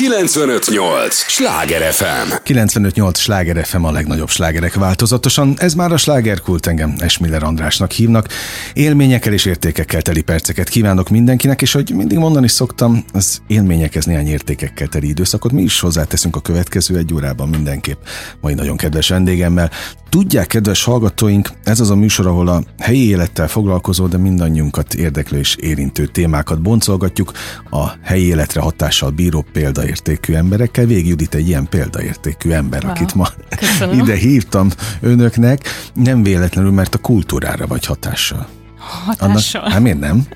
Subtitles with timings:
[0.00, 1.14] 958!
[1.14, 2.32] Sláger FM!
[2.42, 3.18] 958!
[3.18, 5.54] Sláger FM a legnagyobb slágerek változatosan.
[5.56, 8.28] Ez már a slágerkult engem Esmiller Andrásnak hívnak.
[8.72, 14.28] Élményekkel és értékekkel teli perceket kívánok mindenkinek, és hogy mindig mondani szoktam, az élményekhez néhány
[14.28, 17.98] értékekkel teli időszakot mi is hozzáteszünk a következő egy órában mindenképp.
[18.40, 19.70] Mai nagyon kedves vendégemmel.
[20.10, 25.38] Tudják, kedves hallgatóink, ez az a műsor, ahol a helyi élettel foglalkozó, de mindannyiunkat érdeklő
[25.38, 27.32] és érintő témákat boncolgatjuk
[27.70, 30.84] a helyi életre hatással bíró példaértékű emberekkel.
[30.84, 32.92] Végig Judit egy ilyen példaértékű ember, wow.
[32.92, 33.98] akit ma Köszönöm.
[33.98, 38.48] ide hívtam önöknek, nem véletlenül, mert a kultúrára vagy hatással.
[38.78, 39.60] Hatással?
[39.60, 40.26] Annak, hát miért nem?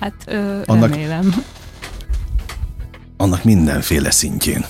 [0.00, 1.34] Hát ö, annak, remélem.
[3.16, 4.64] Annak mindenféle szintjén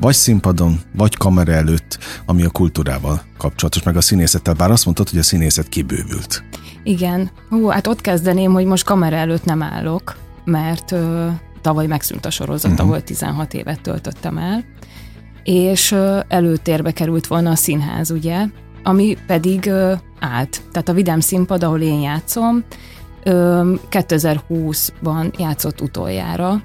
[0.00, 5.08] vagy színpadon, vagy kamera előtt, ami a kultúrával kapcsolatos, meg a színészettel, bár azt mondtad,
[5.08, 6.44] hogy a színészet kibővült.
[6.82, 7.30] Igen.
[7.48, 11.28] Hú, hát ott kezdeném, hogy most kamera előtt nem állok, mert ö,
[11.60, 12.86] tavaly megszűnt a sorozat, uh-huh.
[12.86, 14.64] ahol 16 évet töltöttem el,
[15.42, 18.46] és ö, előtérbe került volna a színház, ugye,
[18.82, 20.62] ami pedig ö, állt.
[20.72, 22.64] Tehát a Vidám színpad, ahol én játszom,
[23.22, 26.62] ö, 2020-ban játszott utoljára,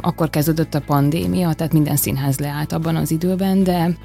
[0.00, 3.96] akkor kezdődött a pandémia, tehát minden színház leállt abban az időben, de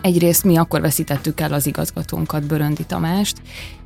[0.00, 3.36] egyrészt mi akkor veszítettük el az igazgatónkat, Böröndi Tamást,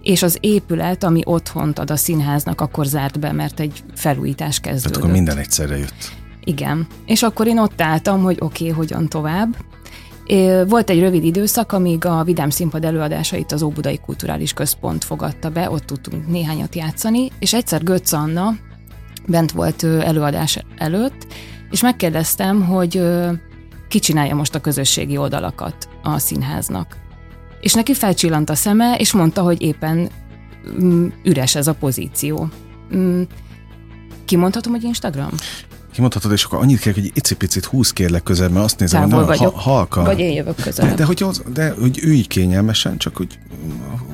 [0.03, 4.93] és az épület, ami otthont ad a színháznak, akkor zárt be, mert egy felújítás kezdődött.
[4.93, 6.13] Tehát akkor minden egyszerre jött.
[6.45, 6.87] Igen.
[7.07, 9.57] És akkor én ott álltam, hogy oké, okay, hogyan tovább.
[10.69, 15.71] Volt egy rövid időszak, amíg a Vidám Színpad előadásait az Óbudai Kulturális Központ fogadta be,
[15.71, 18.55] ott tudtunk néhányat játszani, és egyszer Götz Anna,
[19.27, 21.27] bent volt előadás előtt,
[21.71, 23.03] és megkérdeztem, hogy
[23.89, 26.97] ki csinálja most a közösségi oldalakat a színháznak.
[27.61, 30.11] És neki felcsillant a szeme, és mondta, hogy éppen
[30.83, 32.49] mm, üres ez a pozíció.
[32.97, 33.23] Mm,
[34.25, 35.31] kimondhatom, hogy Instagram?
[35.93, 39.27] Kimondhatod, és akkor annyit kell, hogy egy picit húz kérlek közel, mert azt nézem, hogy
[39.27, 40.03] vagyok, ha, halka.
[40.03, 40.89] Vagy én jövök közel.
[40.89, 43.39] De, de, hogy, az, de hogy ülj kényelmesen, csak hogy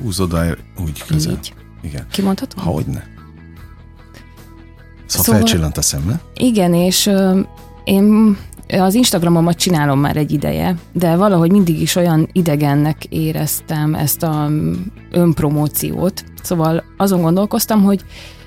[0.01, 1.31] húzod el úgy közel.
[1.31, 1.53] Így.
[1.81, 2.07] Igen.
[2.11, 2.63] Kimondhatom?
[2.63, 3.12] Ha, hogy ne.
[5.17, 6.19] Szóval, szóval felcsillant a szeme.
[6.33, 7.39] Igen, és ö,
[7.83, 8.37] én
[8.79, 14.49] az Instagramomat csinálom már egy ideje, de valahogy mindig is olyan idegennek éreztem ezt a
[15.11, 16.23] önpromóciót.
[16.43, 18.03] Szóval azon gondolkoztam, hogy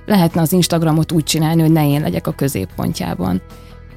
[0.06, 3.42] lehetne az Instagramot úgy csinálni, hogy ne én legyek a középpontjában.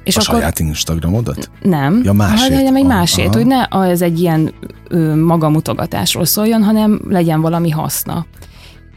[0.04, 1.50] És a akkor, saját Instagramodat?
[1.62, 2.00] Nem.
[2.04, 2.54] Ja, másét.
[2.54, 3.36] Hanem egy másét, Aha.
[3.36, 4.52] hogy ne ez egy ilyen
[4.88, 8.26] ö, magamutogatásról szóljon, hanem legyen valami haszna.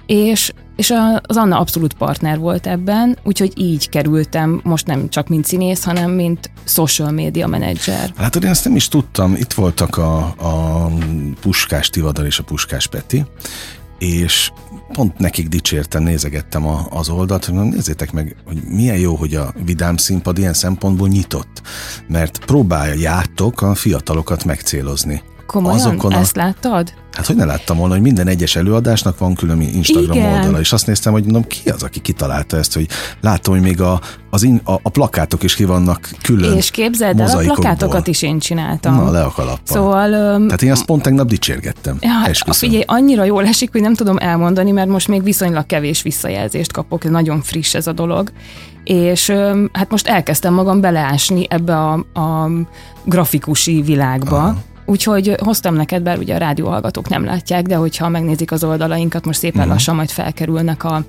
[0.06, 5.45] És és az Anna abszolút partner volt ebben, úgyhogy így kerültem most nem csak mint
[5.45, 8.13] színész, hanem mint social media menedzser.
[8.17, 9.35] Hát én ezt nem is tudtam.
[9.35, 10.88] Itt voltak a, a
[11.41, 13.25] Puskás Tivadar és a Puskás Peti,
[14.00, 14.51] és
[14.94, 19.53] pont nekik dicsértem, nézegettem a, az oldalt, hogy nézzétek meg, hogy milyen jó, hogy a
[19.66, 21.62] Vidám Színpad ilyen szempontból nyitott,
[22.07, 25.22] mert próbáljátok a fiatalokat megcélozni.
[25.45, 25.78] Komolyan?
[25.78, 26.19] Azokon a...
[26.19, 26.94] Ezt láttad?
[27.13, 30.34] Hát hogy ne láttam volna, hogy minden egyes előadásnak van külön Instagram Igen.
[30.34, 32.88] oldala, és azt néztem, hogy mondom, ki az, aki kitalálta ezt, hogy
[33.22, 37.19] látom, hogy még a, az in, a, a plakátok is ki vannak külön És képzeld
[37.19, 38.96] el, a plakátokat is én csináltam.
[38.96, 39.59] Na, le a kalappal.
[39.63, 40.35] Szóval...
[40.35, 41.97] Um, Tehát én azt pont tegnap dicsérgettem.
[42.01, 46.72] Ja, figyelj, annyira jól esik, hogy nem tudom elmondani, mert most még viszonylag kevés visszajelzést
[46.72, 48.31] kapok, nagyon friss ez a dolog.
[48.84, 49.30] És
[49.72, 52.50] hát most elkezdtem magam beleásni ebbe a, a
[53.06, 54.38] grafikusi világba.
[54.38, 59.25] Aha Úgyhogy hoztam neked, bár ugye a rádióhallgatók nem látják, de hogyha megnézik az oldalainkat,
[59.25, 59.73] most szépen uh-huh.
[59.73, 61.03] lassan majd felkerülnek a,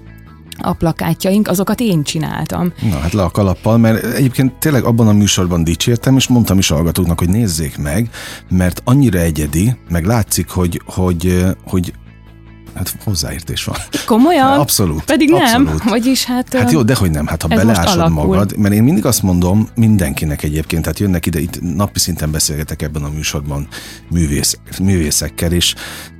[0.59, 2.73] a plakátjaink, azokat én csináltam.
[2.91, 6.69] Na hát le a kalappal, mert egyébként tényleg abban a műsorban dicsértem, és mondtam is
[6.69, 8.11] hallgatóknak, hogy nézzék meg,
[8.49, 11.93] mert annyira egyedi, meg látszik, hogy, hogy, hogy
[12.75, 13.77] Hát hozzáértés van.
[14.07, 14.59] Komolyan?
[14.59, 15.05] Abszolút.
[15.05, 15.67] Pedig abszolút.
[15.67, 15.81] nem.
[15.85, 16.55] Vagyis hát...
[16.55, 17.27] Hát jó, de hogy nem.
[17.27, 21.61] Hát ha beleásod magad, mert én mindig azt mondom mindenkinek egyébként, tehát jönnek ide, itt
[21.61, 23.69] napi szinten beszélgetek ebben a műsorban
[24.11, 25.75] művész, művészekkel, és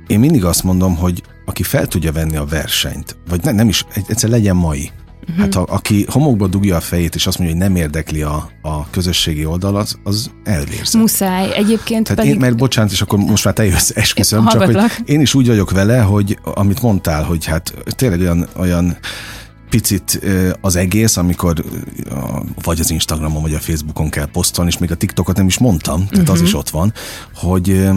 [0.07, 3.85] én mindig azt mondom, hogy aki fel tudja venni a versenyt, vagy ne, nem is,
[4.07, 4.91] egyszer legyen mai,
[5.27, 5.39] Uh-huh.
[5.39, 8.89] Hát ha aki homokba dugja a fejét, és azt mondja, hogy nem érdekli a, a
[8.89, 11.01] közösségi oldal, az, az elvérzett.
[11.01, 11.55] Muszáj.
[11.55, 12.33] Egyébként Tehát pedig...
[12.33, 15.47] Én, mert bocsánat, és akkor most már te jössz, esküszöm, csak hogy én is úgy
[15.47, 18.97] vagyok vele, hogy amit mondtál, hogy hát tényleg olyan, olyan
[19.69, 20.19] picit
[20.61, 21.63] az egész, amikor
[22.63, 25.99] vagy az Instagramon, vagy a Facebookon kell posztolni, és még a TikTokot nem is mondtam,
[25.99, 26.29] tehát uh-huh.
[26.29, 26.47] az mhm.
[26.47, 26.93] is ott van,
[27.33, 27.89] hogy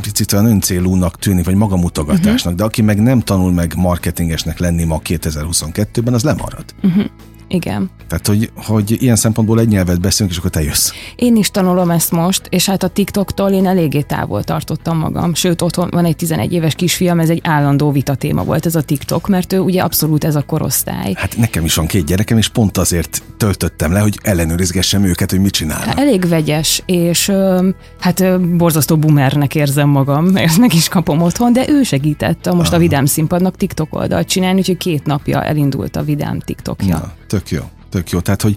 [0.00, 2.54] picit olyan öncélúnak tűnik, vagy magamutogatásnak, uh-huh.
[2.54, 6.64] de aki meg nem tanul meg marketingesnek lenni ma 2022-ben, az lemarad.
[6.82, 7.04] Uh-huh.
[7.48, 7.90] Igen.
[8.08, 10.90] Tehát, hogy, hogy ilyen szempontból egy nyelvet beszélünk, és akkor te jössz.
[11.16, 15.34] Én is tanulom ezt most, és hát a TikToktól én eléggé távol tartottam magam.
[15.34, 18.82] Sőt, otthon van egy 11 éves kisfiam, ez egy állandó vita téma volt ez a
[18.82, 21.12] TikTok, mert ő ugye abszolút ez a korosztály.
[21.16, 25.40] Hát nekem is van két gyerekem, és pont azért töltöttem le, hogy ellenőrizgessem őket, hogy
[25.40, 25.86] mit csinálnak.
[25.86, 27.32] Hát elég vegyes, és
[28.00, 32.68] hát borzasztó boomernek érzem magam, mert meg is kapom otthon, de ő segített a most
[32.68, 32.76] Aha.
[32.76, 36.98] a Vidám színpadnak TikTok oldalt csinálni, úgyhogy két napja elindult a Vidám TikTokja.
[36.98, 38.20] Na, tök jó, tök jó.
[38.20, 38.56] Tehát, hogy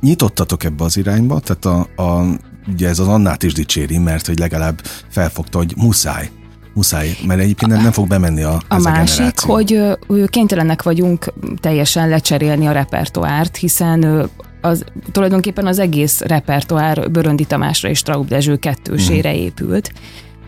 [0.00, 2.24] nyitottatok ebbe az irányba, tehát a, a
[2.72, 6.30] ugye ez az Annát is dicséri, mert hogy legalább felfogta, hogy muszáj,
[6.74, 12.08] muszáj, mert egyébként nem, nem fog bemenni a A másik, a hogy kénytelenek vagyunk teljesen
[12.08, 14.30] lecserélni a repertoárt, hiszen
[14.60, 19.36] az, tulajdonképpen az egész repertoár Böröndi Tamásra és Straub Dezső kettősére mm.
[19.36, 19.92] épült.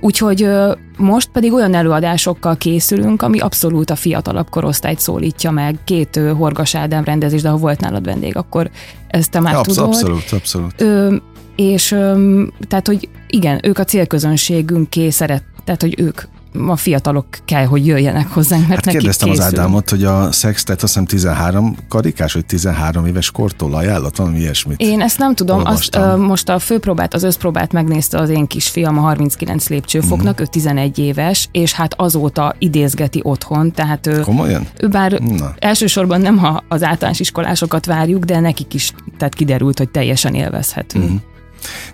[0.04, 0.48] Úgyhogy
[0.96, 5.78] most pedig olyan előadásokkal készülünk, ami abszolút a fiatalabb korosztályt szólítja meg.
[5.84, 8.70] Két Horgas Ádám rendezés, de ha volt nálad vendég, akkor
[9.08, 9.88] ezt te már Absz- tudod.
[9.88, 10.80] Abszolút, abszolút.
[10.80, 11.16] Ö,
[11.56, 16.20] és ö, tehát, hogy igen, ők a célközönségünké szeret, tehát, hogy ők
[16.68, 19.44] a fiatalok kell, hogy jöjjenek hozzánk, mert hát kérdeztem készül.
[19.44, 24.38] az Ádámot, hogy a szextet azt hiszem 13 karikás, vagy 13 éves kortól ajánlott, valami
[24.38, 24.80] ilyesmit.
[24.80, 28.98] Én ezt nem tudom, azt, uh, most a főpróbát, az összpróbát megnézte az én kisfiam
[28.98, 30.42] a 39 lépcsőfoknak, mm.
[30.42, 34.66] ő 11 éves, és hát azóta idézgeti otthon, tehát ő, Komolyan?
[34.80, 35.54] ő bár Na.
[35.58, 40.98] elsősorban nem ha az általános iskolásokat várjuk, de nekik is tehát kiderült, hogy teljesen élvezhető.
[40.98, 41.14] Mm.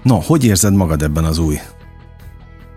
[0.03, 1.59] No, hogy érzed magad ebben az új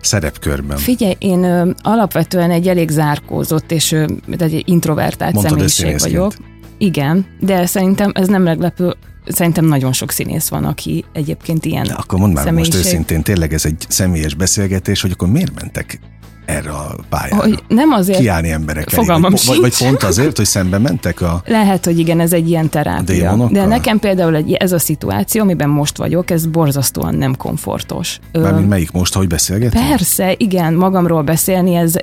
[0.03, 0.77] szerepkörben?
[0.77, 4.05] Figyelj, én ö, alapvetően egy elég zárkózott és ö,
[4.37, 6.33] egy introvertált Mondtad személyiség vagyok.
[6.77, 8.93] Igen, de szerintem ez nem meglepő,
[9.25, 13.53] Szerintem nagyon sok színész van, aki egyébként ilyen De akkor mondd már most őszintén, tényleg
[13.53, 15.99] ez egy személyes beszélgetés, hogy akkor miért mentek
[16.45, 17.41] erre a pályára?
[17.41, 18.19] Hogy nem azért.
[18.19, 22.19] Kiállni emberek Fogalmam vagy, vagy, vagy pont azért, hogy szembe mentek a Lehet, hogy igen,
[22.19, 23.47] ez egy ilyen terápia.
[23.51, 28.19] De nekem például egy, ez a szituáció, amiben most vagyok, ez borzasztóan nem komfortos.
[28.31, 29.87] Mármint melyik most, hogy beszélgetünk?
[29.87, 31.93] Persze, igen, magamról beszélni, ez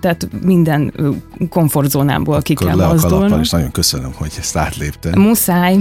[0.00, 0.92] tehát minden
[1.48, 3.40] komfortzónámból Akkor ki kell le mozdulnom.
[3.40, 5.20] és nagyon köszönöm, hogy ezt átléptem.
[5.20, 5.76] Muszáj,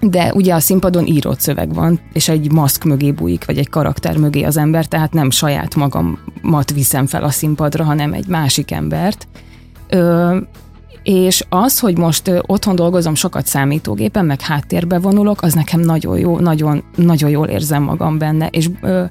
[0.00, 4.16] de ugye a színpadon írott szöveg van, és egy maszk mögé bújik, vagy egy karakter
[4.16, 9.28] mögé az ember, tehát nem saját magamat viszem fel a színpadra, hanem egy másik embert.
[9.88, 10.38] Ö,
[11.02, 16.38] és az, hogy most otthon dolgozom sokat számítógépen, meg háttérbe vonulok, az nekem nagyon jó,
[16.38, 19.04] nagyon, nagyon jól érzem magam benne, és ö,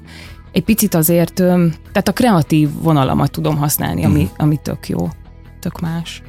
[0.52, 4.26] egy picit azért, ö, tehát a kreatív vonalamat tudom használni, ami, mm.
[4.36, 5.08] ami tök jó,
[5.60, 6.22] tök más.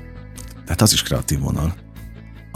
[0.63, 1.73] Tehát az is kreatív vonal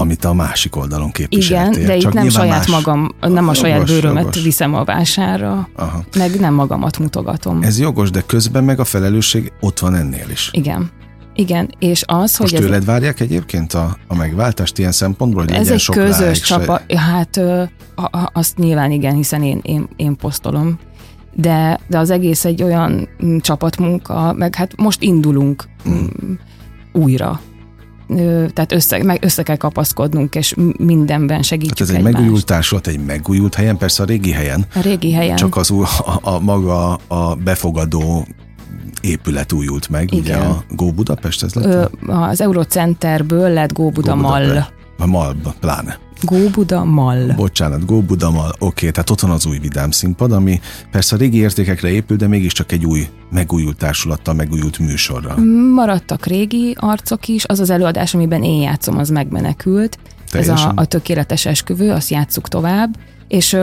[0.02, 1.72] amit a másik oldalon képviseltél.
[1.72, 2.68] Igen, de itt Csak nem saját más...
[2.68, 4.42] magam, nem a saját jogos, bőrömet jogos.
[4.42, 6.04] viszem a vásárra, Aha.
[6.18, 7.62] meg nem magamat mutogatom.
[7.62, 10.50] Ez jogos, de közben meg a felelősség ott van ennél is.
[10.52, 10.92] Igen.
[11.36, 12.52] Igen, és az, hogy...
[12.52, 12.86] Most tőled ez...
[12.86, 17.00] várják egyébként a, a megváltást ilyen szempontból, hogy Ez egy sok közös csapat, se...
[17.00, 17.64] hát ö,
[17.96, 20.80] a, azt nyilván igen, hiszen én, én, én posztolom,
[21.34, 23.10] de, de az egész egy olyan
[23.42, 26.06] csapatmunka, meg hát most indulunk mm.
[26.92, 27.40] újra
[28.54, 33.06] tehát össze, meg össze kell kapaszkodnunk, és mindenben segítjük hát ez egy megújult társulat, egy
[33.06, 34.66] megújult helyen, persze a régi helyen.
[34.76, 35.36] A régi helyen.
[35.36, 38.28] Csak az a, a maga a befogadó
[39.02, 40.22] épület újult meg, Igen.
[40.22, 41.92] ugye a Go Budapest ez lett?
[42.08, 44.64] Ö, az Eurocenterből lett Go Buda Go Mall.
[44.98, 46.00] A Mall, pláne.
[46.22, 47.34] Góbuda Mall.
[47.36, 48.50] Bocsánat, Góbuda Mall.
[48.50, 50.60] Oké, okay, tehát ott van az új vidám színpad, ami
[50.92, 55.36] persze a régi értékekre épül, de mégiscsak egy új, megújult társulattal, megújult műsorra.
[55.74, 59.98] Maradtak régi arcok is, az az előadás, amiben én játszom, az megmenekült.
[60.30, 60.56] Teljesen.
[60.56, 62.98] Ez a, a tökéletes esküvő, azt játsszuk tovább
[63.32, 63.58] és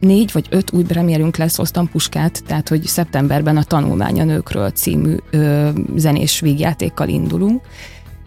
[0.00, 4.70] négy vagy öt új premierünk lesz, osztam puskát, tehát hogy szeptemberben a Tanulmány a nőkről
[4.70, 7.62] című ö, zenés vígjátékkal indulunk,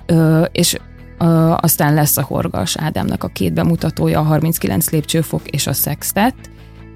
[0.06, 0.78] ö, és
[1.56, 6.36] aztán lesz a Horgas Ádámnak a két bemutatója, a 39 lépcsőfok és a Sextet,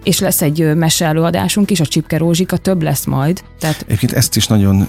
[0.03, 3.43] és lesz egy meseelőadásunk is, a Csipke Rózsika, több lesz majd.
[3.59, 3.81] Tehát...
[3.87, 4.87] Egyébként ezt is nagyon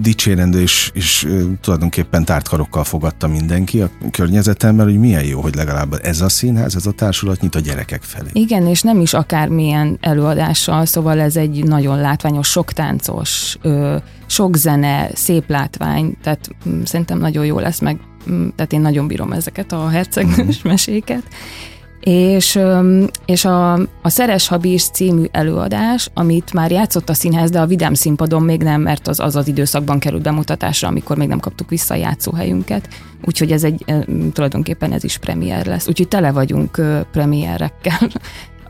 [0.00, 1.28] dicsérendő, és, és
[1.60, 6.86] tulajdonképpen tártkarokkal fogadta mindenki a környezetemben, hogy milyen jó, hogy legalább ez a színház, ez
[6.86, 8.28] a társulat nyit a gyerekek felé.
[8.32, 13.58] Igen, és nem is akármilyen előadással, szóval ez egy nagyon látványos, sok táncos,
[14.26, 17.98] sok zene, szép látvány, tehát mm, szerintem nagyon jó lesz, meg
[18.56, 20.68] tehát én nagyon bírom ezeket a hercegnős mhm.
[20.68, 21.22] meséket.
[22.00, 22.58] És,
[23.26, 27.94] és a, a Szeres Habis című előadás, amit már játszott a színház, de a Vidám
[27.94, 31.94] színpadon még nem, mert az az, az időszakban került bemutatásra, amikor még nem kaptuk vissza
[31.94, 32.88] a játszóhelyünket.
[33.24, 33.84] Úgyhogy ez egy,
[34.32, 35.88] tulajdonképpen ez is premier lesz.
[35.88, 36.80] Úgyhogy tele vagyunk
[37.12, 38.10] premierekkel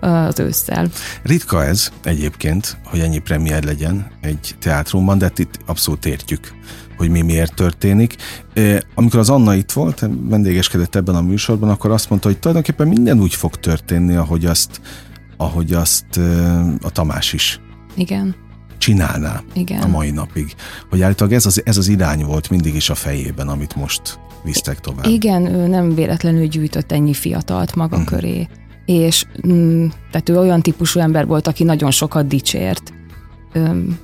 [0.05, 0.89] az ősszel.
[1.23, 6.53] Ritka ez egyébként, hogy ennyi premier legyen egy teátrumban, de hát itt abszolút értjük,
[6.97, 8.17] hogy mi miért történik.
[8.95, 13.21] Amikor az Anna itt volt, vendégeskedett ebben a műsorban, akkor azt mondta, hogy tulajdonképpen minden
[13.21, 14.81] úgy fog történni, ahogy azt,
[15.37, 16.17] ahogy azt
[16.83, 17.61] a Tamás is.
[17.95, 18.43] Igen
[18.79, 19.83] csinálná Igen.
[19.83, 20.55] a mai napig.
[20.91, 24.81] Hogy állítólag ez az, ez az irány volt mindig is a fejében, amit most visztek
[24.81, 25.05] tovább.
[25.05, 28.11] Igen, ő nem véletlenül gyűjtött ennyi fiatalt maga uh-huh.
[28.11, 28.49] köré,
[28.85, 32.93] és mm, tehát ő olyan típusú ember volt, aki nagyon sokat dicsért,
[33.55, 33.99] Üm,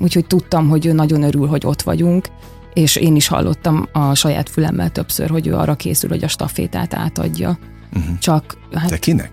[0.00, 2.26] úgyhogy tudtam, hogy ő nagyon örül, hogy ott vagyunk,
[2.74, 6.94] és én is hallottam a saját fülemmel többször, hogy ő arra készül, hogy a stafétát
[6.94, 7.58] átadja.
[7.96, 8.18] Uh-huh.
[8.18, 8.56] Csak...
[8.72, 9.30] Hát, De kinek?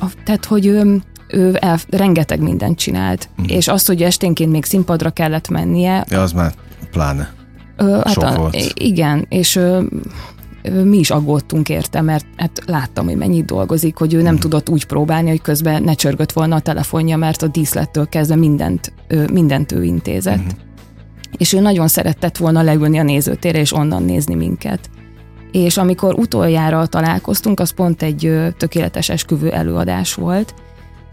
[0.00, 3.56] A, tehát, hogy ő, ő el, rengeteg mindent csinált, uh-huh.
[3.56, 6.04] és azt, hogy esténként még színpadra kellett mennie...
[6.08, 6.54] Ja, az már
[6.90, 7.32] pláne.
[7.76, 8.56] Ö, hát Sok a, volt.
[8.74, 9.82] Igen, és ö,
[10.84, 14.40] mi is aggódtunk érte, mert hát láttam, hogy mennyit dolgozik, hogy ő nem uh-huh.
[14.40, 18.92] tudott úgy próbálni, hogy közben ne csörgött volna a telefonja, mert a díszlettől kezdve mindent,
[19.32, 20.38] mindent ő intézett.
[20.38, 20.52] Uh-huh.
[21.36, 24.90] És ő nagyon szeretett volna leülni a nézőtérre, és onnan nézni minket.
[25.52, 30.54] És amikor utoljára találkoztunk, az pont egy tökéletes esküvő előadás volt,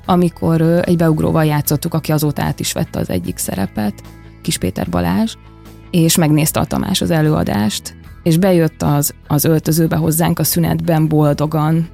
[0.06, 3.94] amikor egy beugróval játszottuk, aki azóta át is vette az egyik szerepet,
[4.42, 5.34] Kis Péter Balázs,
[5.92, 7.96] és megnézte a Tamás az előadást,
[8.30, 11.90] és bejött az, az öltözőbe hozzánk a szünetben boldogan,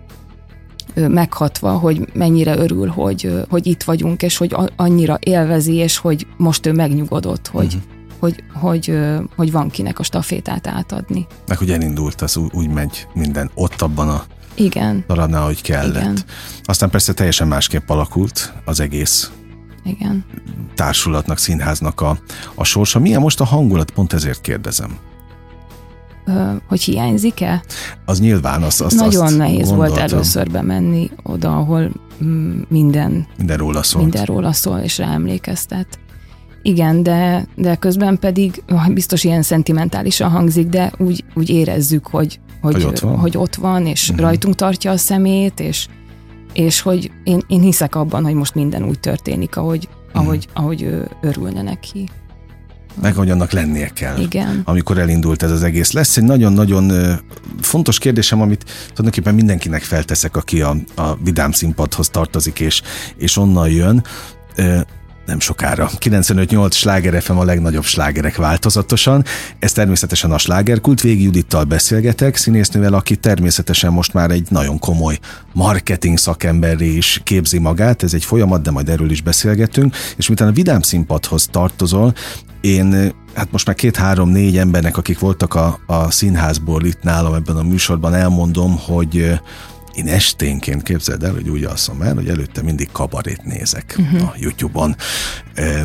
[0.96, 6.66] meghatva, hogy mennyire örül, hogy, hogy itt vagyunk, és hogy annyira élvezi, és hogy most
[6.66, 7.82] ő megnyugodott, hogy, uh-huh.
[8.20, 9.00] hogy, hogy,
[9.36, 11.28] hogy van kinek a stafétát átadni.
[11.48, 14.24] Meg hogy elindult, az úgy megy minden ott abban a
[14.56, 15.04] igen.
[15.08, 16.02] darabnál, ahogy kellett.
[16.02, 16.18] Igen.
[16.64, 19.32] Aztán persze teljesen másképp alakult az egész
[19.84, 20.26] Igen.
[20.76, 22.20] társulatnak, színháznak a,
[22.56, 23.00] a sorsa.
[23.00, 23.92] Milyen most a hangulat?
[23.92, 24.98] Pont ezért kérdezem.
[26.68, 27.64] Hogy hiányzik-e?
[28.06, 29.78] Az nyilván, azt, azt Nagyon azt nehéz gondoltam.
[29.78, 31.92] volt először bemenni oda, ahol
[32.24, 34.02] mm, minden, minden róla szól.
[34.02, 36.00] Minden róla szól, és ráemlékeztet.
[36.62, 38.64] Igen, de, de közben pedig
[38.94, 43.18] biztos ilyen szentimentálisan hangzik, de úgy, úgy érezzük, hogy, hogy, hogy, ott, van.
[43.18, 44.26] hogy ott van, és uh-huh.
[44.26, 45.88] rajtunk tartja a szemét, és,
[46.54, 50.22] és hogy én, én hiszek abban, hogy most minden úgy történik, ahogy, uh-huh.
[50.22, 52.10] ahogy, ahogy ő örülne neki.
[53.02, 54.20] Meg hogy annak lennie kell.
[54.20, 54.62] Igen.
[54.66, 55.92] Amikor elindult ez az egész.
[55.92, 56.92] Lesz egy nagyon-nagyon
[57.62, 62.82] fontos kérdésem, amit tulajdonképpen mindenkinek felteszek, aki a, a vidám színpadhoz tartozik, és,
[63.18, 64.04] és onnan jön
[65.26, 65.90] nem sokára.
[66.00, 69.24] 95-8 sláger FM a legnagyobb slágerek változatosan.
[69.60, 71.02] Ez természetesen a slágerkult.
[71.02, 75.20] Végi Judittal beszélgetek, színésznővel, aki természetesen most már egy nagyon komoly
[75.54, 78.04] marketing szakemberré is képzi magát.
[78.04, 79.96] Ez egy folyamat, de majd erről is beszélgetünk.
[80.18, 82.14] És miután a vidám színpadhoz tartozol,
[82.62, 87.64] én hát most már két-három-négy embernek, akik voltak a, a színházból itt nálam ebben a
[87.64, 89.40] műsorban, elmondom, hogy
[89.96, 94.22] én esténként képzeld el, hogy úgy alszom el, hogy előtte mindig kabarét nézek uh-huh.
[94.22, 94.96] a YouTube-on.
[95.56, 95.76] De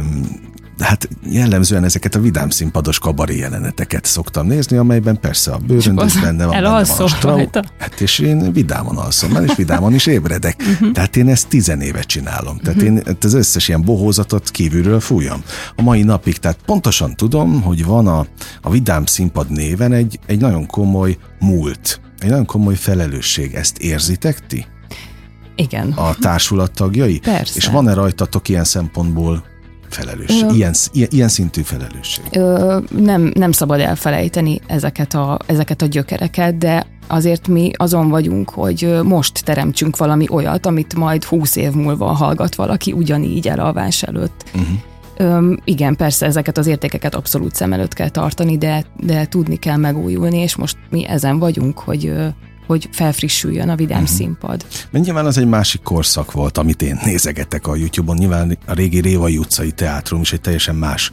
[0.81, 6.45] hát jellemzően ezeket a vidám színpados kabaré jeleneteket szoktam nézni, amelyben persze a bőröndös benne
[6.45, 7.47] van, benne van a strau.
[7.79, 10.63] Hát és én vidámon alszom el, és vidámon is ébredek.
[10.71, 10.93] Uh-huh.
[10.93, 12.59] Tehát én ezt tizenéve csinálom.
[12.59, 12.97] Tehát uh-huh.
[12.97, 15.43] én az összes ilyen bohózatot kívülről fújom.
[15.77, 18.27] A mai napig, tehát pontosan tudom, hogy van a,
[18.63, 23.55] a vidám színpad néven egy, egy nagyon komoly múlt egy nagyon komoly felelősség.
[23.55, 24.67] Ezt érzitek ti?
[25.57, 25.93] Igen.
[25.93, 27.19] A társulat tagjai?
[27.19, 27.53] Persze.
[27.57, 29.45] És van-e rajtatok ilyen szempontból
[29.91, 32.25] felelősség, Ö, ilyen, ilyen, ilyen szintű felelősség?
[32.33, 38.51] Ö, nem, nem szabad elfelejteni ezeket a, ezeket a gyökereket, de azért mi azon vagyunk,
[38.51, 44.45] hogy most teremtsünk valami olyat, amit majd húsz év múlva hallgat valaki ugyanígy elalvás előtt.
[44.55, 44.79] Uh-huh.
[45.17, 49.77] Öm, igen, persze ezeket az értékeket abszolút szem előtt kell tartani, de, de tudni kell
[49.77, 52.13] megújulni, és most mi ezen vagyunk, hogy
[52.71, 54.17] hogy felfrissüljön a vidám uh-huh.
[54.17, 54.67] színpad.
[54.93, 58.17] Nyilván az egy másik korszak volt, amit én nézegetek a YouTube-on.
[58.17, 61.13] Nyilván a régi Révai utcai teátrum is egy teljesen más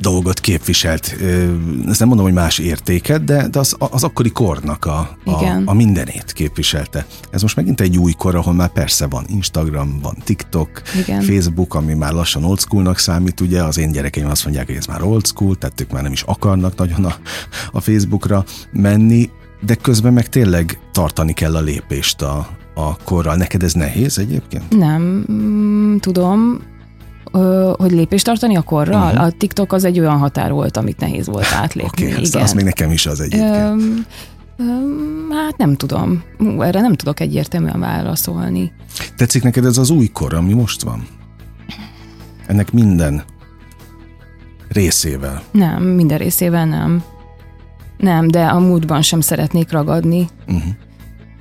[0.00, 1.16] dolgot képviselt.
[1.88, 5.74] Ezt nem mondom, hogy más értéket, de, de az, az akkori kornak a, a, a
[5.74, 7.06] mindenét képviselte.
[7.30, 11.20] Ez most megint egy új kor, ahol már persze van Instagram, van TikTok, Igen.
[11.20, 14.86] Facebook, ami már lassan old schoolnak számít, ugye az én gyerekeim azt mondják, hogy ez
[14.86, 17.14] már old school, tehát ők már nem is akarnak nagyon a,
[17.72, 23.36] a Facebookra menni, de közben meg tényleg tartani kell a lépést a, a korral.
[23.36, 24.78] Neked ez nehéz egyébként?
[24.78, 26.60] Nem, mm, tudom
[27.32, 29.10] Ö, hogy lépést tartani a korral?
[29.10, 29.24] Uh-huh.
[29.24, 32.06] A TikTok az egy olyan határ volt, amit nehéz volt átlépni.
[32.06, 32.42] Okay, igen.
[32.42, 33.54] az még nekem is az egyébként.
[33.54, 34.04] Öm,
[34.56, 36.22] öm, hát nem tudom.
[36.58, 38.72] Erre nem tudok egyértelműen válaszolni.
[39.16, 41.06] Tetszik neked ez az új kor, ami most van?
[42.46, 43.22] Ennek minden
[44.68, 45.42] részével?
[45.50, 47.02] Nem, minden részével nem.
[47.98, 50.28] Nem, de a múltban sem szeretnék ragadni.
[50.46, 50.62] Uh-huh.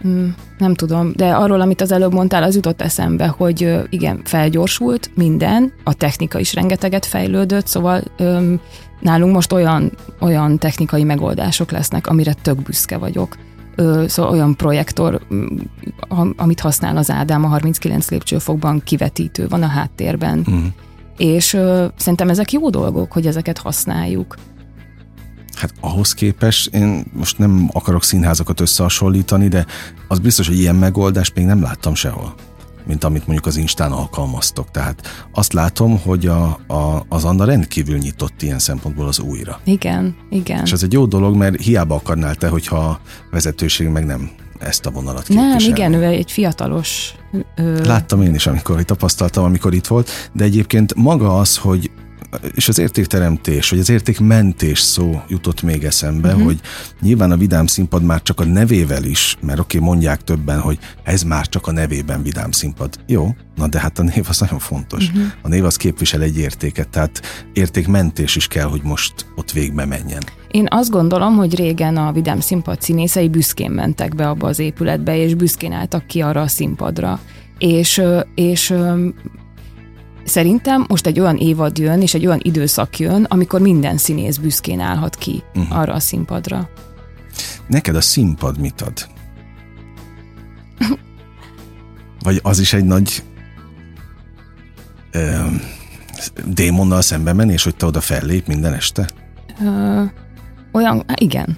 [0.02, 5.12] Hmm, nem tudom, de arról, amit az előbb mondtál, az jutott eszembe, hogy igen, felgyorsult
[5.16, 8.60] minden, a technika is rengeteget fejlődött, szóval öm,
[9.00, 13.36] nálunk most olyan, olyan technikai megoldások lesznek, amire tök büszke vagyok.
[13.76, 15.22] Ö, szóval olyan projektor,
[16.36, 20.40] amit használ az Ádám a 39 lépcsőfokban, kivetítő van a háttérben.
[20.40, 20.64] Uh-huh.
[21.18, 24.36] És ö, szerintem ezek jó dolgok, hogy ezeket használjuk.
[25.58, 29.66] Hát ahhoz képest én most nem akarok színházakat összehasonlítani, de
[30.08, 32.36] az biztos, hogy ilyen megoldást még nem láttam sehol
[32.88, 34.72] mint amit mondjuk az Instán alkalmaztok.
[34.72, 39.60] Tehát azt látom, hogy a, a, az Anna rendkívül nyitott ilyen szempontból az újra.
[39.64, 40.64] Igen, igen.
[40.64, 43.00] És ez egy jó dolog, mert hiába akarnál te, hogyha a
[43.32, 45.64] vezetőség meg nem ezt a vonalat képviselni.
[45.64, 47.14] Nem, igen, ő egy fiatalos.
[47.56, 47.84] Ö...
[47.86, 51.92] Láttam én is, amikor tapasztaltam, amikor itt volt, de egyébként maga az, hogy
[52.56, 56.44] és az értékteremtés, vagy az értékmentés szó jutott még eszembe, uh-huh.
[56.44, 56.60] hogy
[57.02, 60.80] nyilván a Vidám Színpad már csak a nevével is, mert oké, okay, mondják többen, hogy
[61.04, 63.00] ez már csak a nevében Vidám Színpad.
[63.06, 65.08] Jó, na de hát a név az nagyon fontos.
[65.08, 65.24] Uh-huh.
[65.42, 67.22] A név az képvisel egy értéket, tehát
[67.54, 70.24] értékmentés is kell, hogy most ott végbe menjen.
[70.52, 75.18] Én azt gondolom, hogy régen a Vidám Színpad színészei büszkén mentek be abba az épületbe,
[75.18, 77.20] és büszkén álltak ki arra a színpadra.
[77.58, 78.02] És,
[78.36, 78.74] és
[80.28, 84.80] Szerintem most egy olyan évad jön, és egy olyan időszak jön, amikor minden színész büszkén
[84.80, 85.80] állhat ki uh-huh.
[85.80, 86.70] arra a színpadra.
[87.68, 89.08] Neked a színpad mit ad?
[92.20, 93.24] Vagy az is egy nagy
[95.12, 95.46] ö,
[96.46, 99.10] démonnal szembe menés, hogy te oda fellép minden este?
[99.64, 100.04] Ö,
[100.72, 101.58] olyan, igen.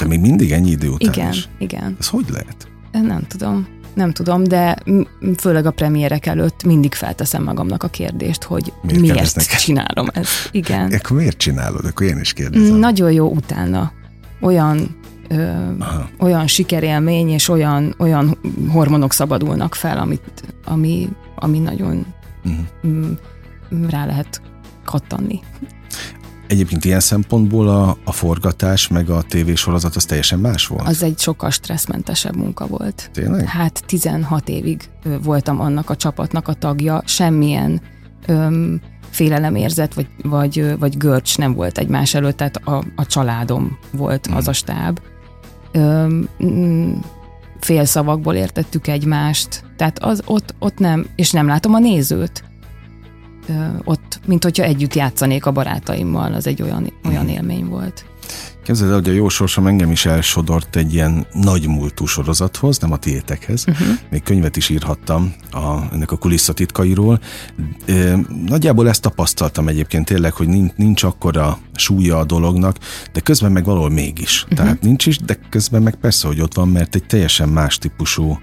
[0.00, 1.48] De még mindig ennyi idő után Igen, is.
[1.58, 1.96] igen.
[2.00, 2.68] Ez hogy lehet?
[2.92, 4.76] Nem tudom nem tudom, de
[5.36, 10.48] főleg a premierek előtt mindig felteszem magamnak a kérdést, hogy miért, miért csinálom ezt.
[10.52, 10.92] Igen.
[10.92, 11.84] Akkor miért csinálod?
[11.84, 12.76] Akkor én is kérdezem.
[12.76, 13.92] Nagyon jó utána.
[14.40, 14.96] Olyan
[15.28, 15.52] ö,
[16.18, 22.06] olyan sikerélmény és olyan, olyan hormonok szabadulnak fel, amit, ami, ami nagyon
[22.44, 23.90] uh-huh.
[23.90, 24.40] rá lehet
[24.84, 25.40] kattanni.
[26.46, 30.86] Egyébként ilyen szempontból a, a forgatás meg a tévésorozat az teljesen más volt?
[30.86, 33.10] Az egy sokkal stresszmentesebb munka volt.
[33.12, 33.46] Tényleg?
[33.46, 34.90] Hát 16 évig
[35.22, 37.80] voltam annak a csapatnak a tagja, semmilyen
[38.26, 44.26] öm, félelemérzet vagy, vagy, vagy görcs nem volt egymás előtt, tehát a, a családom volt
[44.26, 44.36] hmm.
[44.36, 45.00] az a stáb.
[45.72, 46.94] Öm, mm,
[47.60, 52.44] félszavakból értettük egymást, tehát az ott, ott nem, és nem látom a nézőt
[53.84, 58.04] ott, mint hogyha együtt játszanék a barátaimmal, az egy olyan, olyan élmény volt.
[58.64, 62.92] Képzeld el, hogy a jó sorsom engem is elsodort egy ilyen nagy múltú sorozathoz, nem
[62.92, 63.64] a tiétekhez.
[63.68, 63.88] Uh-huh.
[64.10, 67.20] Még könyvet is írhattam a, ennek a kulisszatitkairól.
[67.86, 72.78] E, nagyjából ezt tapasztaltam egyébként tényleg, hogy nincs, nincs akkora súlya a dolognak,
[73.12, 74.42] de közben meg valahol mégis.
[74.42, 74.58] Uh-huh.
[74.58, 78.38] Tehát nincs is, de közben meg persze, hogy ott van, mert egy teljesen más típusú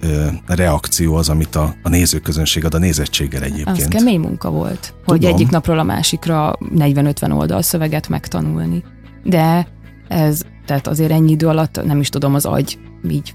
[0.00, 3.76] ö, reakció az, amit a, a nézőközönség ad a nézettséggel egyébként.
[3.76, 5.04] Az kemény munka volt, Tudom.
[5.04, 8.84] hogy egyik napról a másikra 40-50 oldal szöveget megtanulni.
[9.24, 9.68] De
[10.08, 12.78] ez, tehát azért ennyi idő alatt nem is tudom, az agy
[13.10, 13.34] így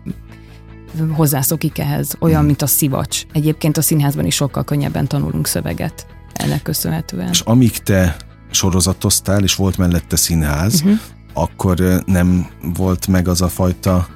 [1.12, 2.46] hozzászokik ehhez, olyan, hmm.
[2.46, 3.26] mint a szivacs.
[3.34, 7.30] Egyébként a színházban is sokkal könnyebben tanulunk szöveget ennek köszönhetően.
[7.30, 8.16] És amíg te
[8.52, 11.00] sorozatoztál, és volt mellette színház, uh-huh.
[11.34, 14.08] akkor nem volt meg az a fajta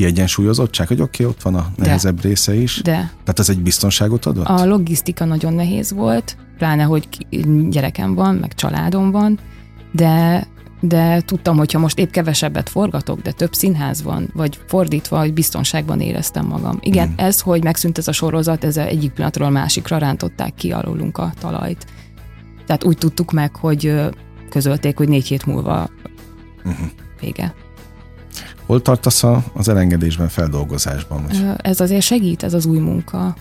[0.00, 2.28] kiegyensúlyozottság, hogy oké, okay, ott van a nehezebb De.
[2.28, 2.80] része is.
[2.82, 2.92] De.
[2.92, 4.46] Tehát ez egy biztonságot adott?
[4.46, 7.08] A logisztika nagyon nehéz volt, pláne, hogy
[7.68, 9.38] gyerekem van, meg családom van,
[9.92, 10.46] de
[10.82, 15.32] de tudtam, hogy ha most épp kevesebbet forgatok, de több színház van, vagy fordítva, hogy
[15.32, 16.78] biztonságban éreztem magam.
[16.80, 17.12] Igen, mm.
[17.16, 21.86] ez, hogy megszűnt ez a sorozat, ez egyik pillanatról másikra rántották ki alólunk a talajt.
[22.66, 23.94] Tehát úgy tudtuk meg, hogy
[24.48, 25.88] közölték, hogy négy hét múlva
[26.64, 26.86] uh-huh.
[27.20, 27.54] vége.
[28.70, 31.22] Hol tartasz az elengedésben, feldolgozásban?
[31.26, 31.46] Vagy?
[31.56, 33.34] Ez azért segít, ez az új munka.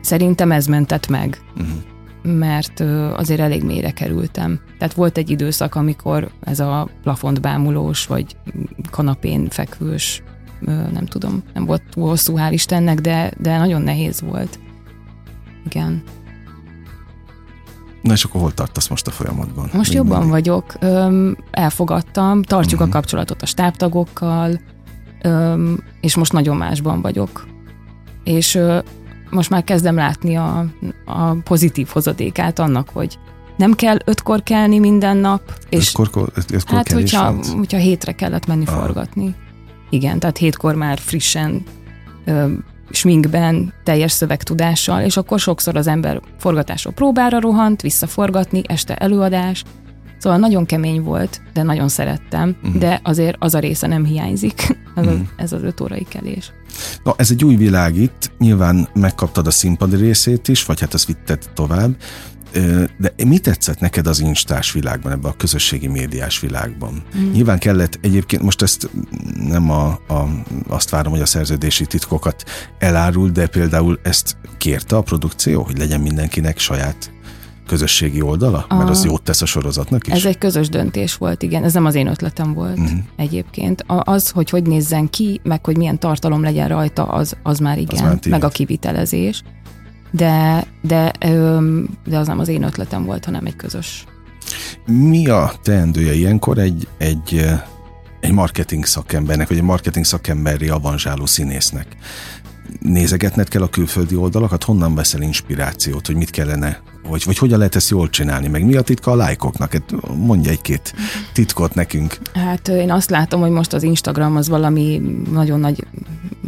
[0.00, 1.38] Szerintem ez mentett meg.
[1.56, 1.78] Uh-huh
[2.22, 2.80] mert
[3.16, 4.60] azért elég mélyre kerültem.
[4.78, 8.36] Tehát volt egy időszak, amikor ez a plafont bámulós, vagy
[8.90, 10.22] kanapén fekvős,
[10.66, 14.58] nem tudom, nem volt túl hosszú, hál' Istennek, de, de nagyon nehéz volt.
[15.66, 16.02] Igen.
[18.02, 19.70] Na és akkor hol tartasz most a folyamatban?
[19.72, 20.32] Most Még jobban mindig?
[20.32, 22.82] vagyok, öm, elfogadtam, tartjuk uh-huh.
[22.82, 22.92] a mhm.
[22.92, 24.60] kapcsolatot a stábtagokkal,
[25.22, 27.46] öm, és most nagyon másban vagyok.
[28.24, 28.78] És ö,
[29.30, 30.66] most már kezdem látni a,
[31.04, 33.18] a pozitív hozadékát annak, hogy
[33.56, 35.42] nem kell ötkor kelni minden nap.
[35.68, 38.74] És ötkor, ötkor hát, hogyha, hogyha hétre kellett menni ah.
[38.74, 39.34] forgatni.
[39.90, 41.62] Igen, tehát hétkor már frissen
[42.24, 42.52] ö,
[42.90, 49.64] sminkben, teljes szövegtudással, és akkor sokszor az ember forgatásról próbára rohant, visszaforgatni, este előadás,
[50.20, 52.80] Szóval nagyon kemény volt, de nagyon szerettem, uh-huh.
[52.80, 54.60] de azért az a része nem hiányzik,
[54.96, 55.20] ez, uh-huh.
[55.20, 56.52] az, ez az öt órai kelés.
[57.04, 61.06] Na, ez egy új világ itt, nyilván megkaptad a színpadi részét is, vagy hát azt
[61.06, 61.96] vitted tovább,
[62.96, 67.02] de mi tetszett neked az instás világban, ebben a közösségi médiás világban?
[67.18, 67.30] Mm.
[67.30, 68.90] Nyilván kellett egyébként, most ezt
[69.34, 70.28] nem a, a,
[70.68, 72.44] azt várom, hogy a szerződési titkokat
[72.78, 77.12] elárul, de például ezt kérte a produkció, hogy legyen mindenkinek saját
[77.66, 78.64] közösségi oldala?
[78.68, 78.74] A...
[78.74, 80.12] Mert az jót tesz a sorozatnak is?
[80.12, 81.64] Ez egy közös döntés volt, igen.
[81.64, 82.98] Ez nem az én ötletem volt uh-huh.
[83.16, 83.84] egyébként.
[83.86, 88.04] Az, hogy hogy nézzen ki, meg hogy milyen tartalom legyen rajta, az, az már igen.
[88.04, 89.42] Az már meg a kivitelezés
[90.10, 91.12] de, de,
[92.04, 94.04] de az nem az én ötletem volt, hanem egy közös.
[94.86, 97.46] Mi a teendője ilyenkor egy, egy,
[98.20, 101.86] egy marketing szakembernek, vagy egy marketing szakemberi avanzsáló színésznek?
[102.80, 107.76] Nézegetned kell a külföldi oldalakat, honnan veszel inspirációt, hogy mit kellene, vagy, vagy hogyan lehet
[107.76, 109.72] ezt jól csinálni, meg mi a titka a lájkoknak?
[109.72, 110.94] Hát mondj egy-két
[111.32, 112.18] titkot nekünk.
[112.34, 115.86] Hát én azt látom, hogy most az Instagram az valami nagyon nagy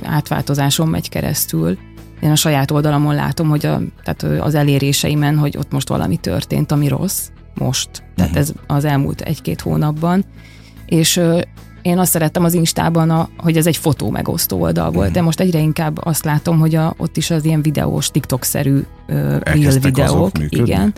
[0.02, 1.78] átváltozáson megy keresztül,
[2.22, 6.72] én a saját oldalamon látom, hogy a, tehát az eléréseimen, hogy ott most valami történt,
[6.72, 8.36] ami rossz, most, tehát uh-huh.
[8.36, 10.24] ez az elmúlt egy-két hónapban,
[10.86, 11.20] és
[11.82, 15.12] én azt szerettem az Instában, a, hogy ez egy fotó megosztó oldal volt, uh-huh.
[15.12, 18.76] de most egyre inkább azt látom, hogy a, ott is az ilyen videós, TikTok-szerű
[19.08, 20.94] uh, real videók, igen,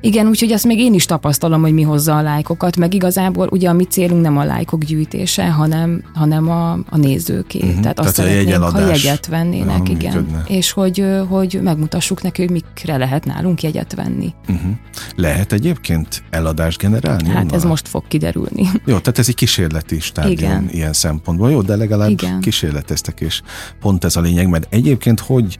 [0.00, 3.68] igen, úgyhogy ezt még én is tapasztalom, hogy mi hozza a lájkokat, meg igazából ugye
[3.68, 7.58] a mi célunk nem a lájkok gyűjtése, hanem, hanem a, a nézőké.
[7.58, 7.80] Uh-huh.
[7.80, 10.16] Tehát azt Tehát szeretnénk, ha jegyet vennének, Aha, igen.
[10.16, 10.44] Működne.
[10.46, 14.34] És hogy, hogy megmutassuk neki, hogy mikre lehet nálunk jegyet venni.
[14.48, 14.70] Uh-huh.
[15.16, 17.28] Lehet egyébként eladást generálni?
[17.28, 17.54] Hát onnan?
[17.54, 18.62] ez most fog kiderülni.
[18.72, 20.68] Jó, tehát ez egy kísérleti stádium igen.
[20.70, 21.50] ilyen szempontból.
[21.50, 22.40] Jó, de legalább igen.
[22.40, 23.42] kísérleteztek, és
[23.80, 25.58] pont ez a lényeg, mert egyébként hogy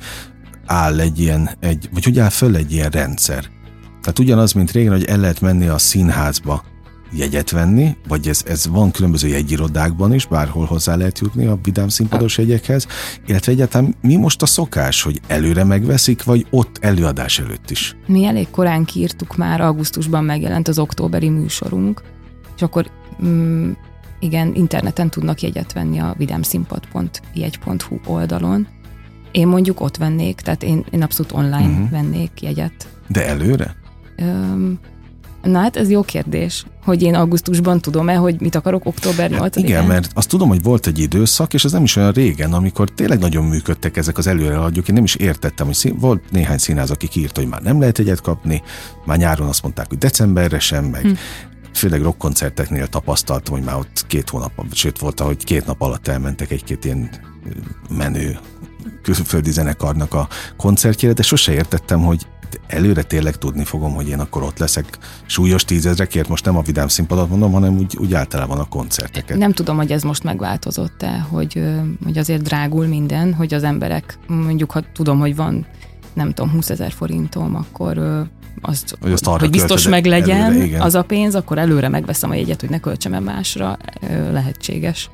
[0.66, 3.44] áll egy ilyen, egy, vagy hogy áll föl egy ilyen rendszer?
[4.00, 6.64] Tehát ugyanaz, mint régen, hogy el lehet menni a színházba
[7.12, 11.88] jegyet venni, vagy ez, ez van különböző jegyirodákban is, bárhol hozzá lehet jutni a vidám
[11.88, 12.86] színpados jegyekhez,
[13.26, 17.96] illetve egyáltalán mi most a szokás, hogy előre megveszik, vagy ott előadás előtt is?
[18.06, 22.02] Mi elég korán kiírtuk már, augusztusban megjelent az októberi műsorunk,
[22.56, 22.90] és akkor
[23.24, 23.70] mm,
[24.20, 28.66] igen, interneten tudnak jegyet venni a vidámszínpad.jegy.hu oldalon.
[29.30, 31.90] Én mondjuk ott vennék, tehát én, én abszolút online uh-huh.
[31.90, 32.88] vennék jegyet.
[33.06, 33.76] De előre?
[35.42, 39.56] Na hát ez jó kérdés, hogy én augusztusban tudom-e, hogy mit akarok október 8 hát
[39.56, 42.88] Igen, mert azt tudom, hogy volt egy időszak, és ez nem is olyan régen, amikor
[42.88, 44.88] tényleg nagyon működtek ezek az előreadjuk.
[44.88, 47.98] Én nem is értettem, hogy szín, volt néhány színház, aki írta, hogy már nem lehet
[47.98, 48.62] egyet kapni,
[49.04, 51.12] már nyáron azt mondták, hogy decemberre sem, meg hm.
[51.74, 56.50] főleg rockkoncerteknél tapasztaltam, hogy már ott két hónap, sőt volt, hogy két nap alatt elmentek
[56.50, 57.10] egy-két ilyen
[57.96, 58.38] menő
[59.02, 62.26] külföldi zenekarnak a koncertjére, de sose értettem, hogy
[62.66, 66.88] előre tényleg tudni fogom, hogy én akkor ott leszek súlyos tízezrekért, most nem a vidám
[66.88, 69.38] színpadot mondom, hanem úgy, úgy általában a koncerteket.
[69.38, 71.62] Nem tudom, hogy ez most megváltozott-e, hogy,
[72.04, 75.66] hogy azért drágul minden, hogy az emberek, mondjuk ha tudom, hogy van
[76.12, 77.98] nem tudom, 20 ezer forintom, akkor
[78.60, 82.34] azt, hogy, azt hogy biztos meg legyen előre, az a pénz, akkor előre megveszem a
[82.34, 83.76] jegyet, hogy ne költsem el másra,
[84.30, 85.10] lehetséges.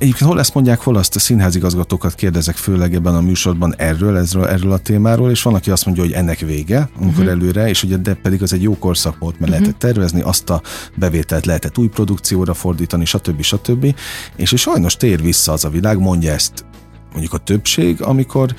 [0.00, 4.46] Egyébként hol ezt mondják, hol azt a színházigazgatókat kérdezek főleg ebben a műsorban erről, ezről,
[4.46, 7.30] erről a témáról, és van, aki azt mondja, hogy ennek vége, amikor uh-huh.
[7.30, 9.58] előre, és ugye de pedig az egy jó korszak volt, mert uh-huh.
[9.58, 10.62] lehetett tervezni, azt a
[10.96, 13.42] bevételt lehetett új produkcióra fordítani, stb.
[13.42, 13.94] stb.
[14.36, 16.64] És, és sajnos tér vissza az a világ, mondja ezt
[17.10, 18.54] mondjuk a többség, amikor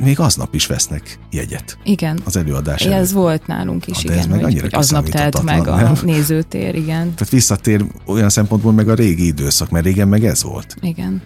[0.00, 1.78] még aznap is vesznek jegyet.
[1.84, 2.20] Igen.
[2.24, 2.98] Az előadás előtt.
[2.98, 5.98] Ez volt nálunk is, de igen, ez meg hogy, hogy aznap telt meg a nem?
[6.02, 7.14] nézőtér, igen.
[7.14, 10.76] Tehát visszatér olyan szempontból meg a régi időszak, mert régen meg ez volt.
[10.80, 11.22] Igen.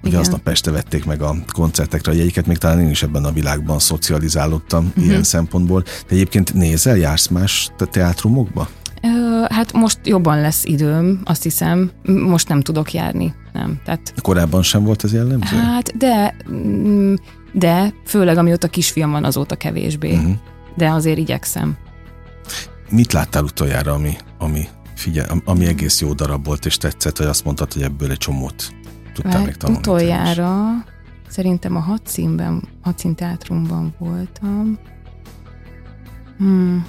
[0.00, 0.20] Ugye Igen.
[0.20, 3.78] aznap este vették meg a koncertekre a jegyiket, még talán én is ebben a világban
[3.78, 5.04] szocializálódtam uh-huh.
[5.04, 5.82] ilyen szempontból.
[5.82, 8.68] De egyébként nézel, jársz más teátrumokba?
[9.48, 11.90] Hát most jobban lesz időm, azt hiszem.
[12.26, 13.80] Most nem tudok járni, nem.
[13.84, 14.14] Tehát...
[14.22, 15.56] Korábban sem volt ez jellemző?
[15.56, 17.14] Hát, de mm,
[17.54, 20.14] de főleg amióta kisfiam van, azóta kevésbé.
[20.14, 20.34] Uh-huh.
[20.76, 21.76] De azért igyekszem.
[22.90, 27.44] Mit láttál utoljára, ami, ami, figyel, ami egész jó darab volt, és tetszett, hogy azt
[27.44, 28.74] mondtad, hogy ebből egy csomót
[29.14, 29.80] tudtál meg tanulni?
[29.80, 30.84] Utoljára
[31.28, 34.78] szerintem a hat színben, hat szín teátrumban voltam.
[36.38, 36.86] Hmm.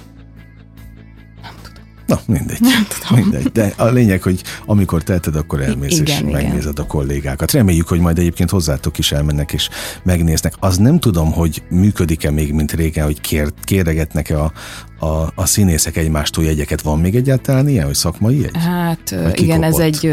[2.06, 2.60] Na, mindegy.
[2.60, 3.22] Nem tudom.
[3.22, 3.52] Mindegy.
[3.52, 6.32] De a lényeg, hogy amikor teheted, akkor elmész igen, és igen.
[6.32, 7.52] megnézed a kollégákat.
[7.52, 9.68] Reméljük, hogy majd egyébként hozzátok is elmennek és
[10.02, 10.54] megnéznek.
[10.58, 14.52] Az nem tudom, hogy működik-e még, mint régen, hogy kér, kéregetnek-e a,
[14.98, 16.80] a, a színészek egymástól jegyeket.
[16.80, 18.56] Van még egyáltalán ilyen, hogy szakmai jegy?
[18.56, 20.12] Hát igen, ez egy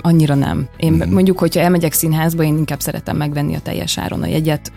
[0.00, 0.68] annyira nem.
[0.76, 1.12] Én mm-hmm.
[1.12, 4.72] mondjuk, hogyha elmegyek színházba, én inkább szeretem megvenni a teljes áron a jegyet,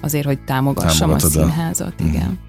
[0.00, 2.04] azért, hogy támogassam Támogatod a színházat, a...
[2.04, 2.22] igen.
[2.22, 2.47] Mm-hmm.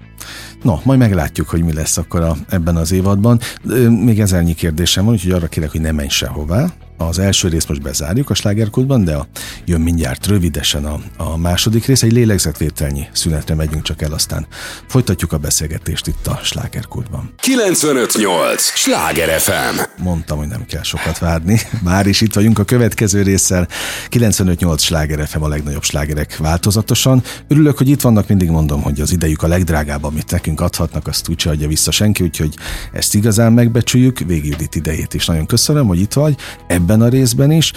[0.62, 3.40] No, majd meglátjuk, hogy mi lesz akkor a, ebben az évadban.
[3.88, 6.66] Még ezernyi kérdésem van, úgyhogy arra kérek, hogy ne menj sehová.
[7.08, 9.26] Az első részt most bezárjuk a slágerkultban, de a,
[9.64, 12.02] jön mindjárt rövidesen a, a második rész.
[12.02, 14.46] Egy lélegzetvételnyi szünetre megyünk csak el, aztán
[14.86, 17.34] folytatjuk a beszélgetést itt a slágerkultban.
[17.36, 18.62] 958!
[18.62, 20.02] Sláger FM!
[20.02, 21.60] Mondtam, hogy nem kell sokat várni.
[21.82, 23.68] Már is itt vagyunk a következő résszel.
[24.08, 27.22] 958 sláger FM a legnagyobb slágerek változatosan.
[27.48, 31.28] Örülök, hogy itt vannak, mindig mondom, hogy az idejük a legdrágább, amit nekünk adhatnak, azt
[31.28, 32.54] úgyse adja vissza senki, úgyhogy
[32.92, 34.18] ezt igazán megbecsüljük.
[34.18, 36.36] Végig idejét is nagyon köszönöm, hogy itt vagy.
[36.66, 37.72] Ebben ebben a részben is.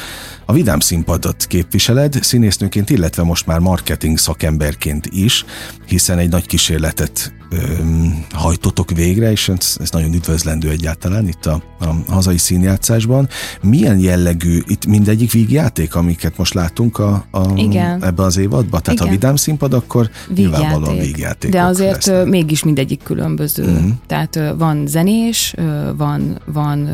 [0.45, 5.45] A Vidám színpadot képviseled, színésznőként, illetve most már marketing szakemberként is,
[5.87, 11.63] hiszen egy nagy kísérletet öm, hajtotok végre, és ez, ez nagyon üdvözlendő egyáltalán itt a,
[11.79, 13.27] a hazai színjátszásban.
[13.61, 18.03] Milyen jellegű, itt mindegyik vígjáték, amiket most látunk a, a, Igen.
[18.03, 18.81] ebbe az évadban?
[18.81, 19.07] Tehát Igen.
[19.07, 20.37] a Vidám színpad, akkor vígjáték.
[20.37, 21.51] nyilvánvalóan vígjáték.
[21.51, 22.25] De azért lesznek.
[22.25, 23.63] mégis mindegyik különböző.
[23.63, 23.91] Uh-huh.
[24.07, 25.55] Tehát van zenés,
[25.97, 26.89] van, van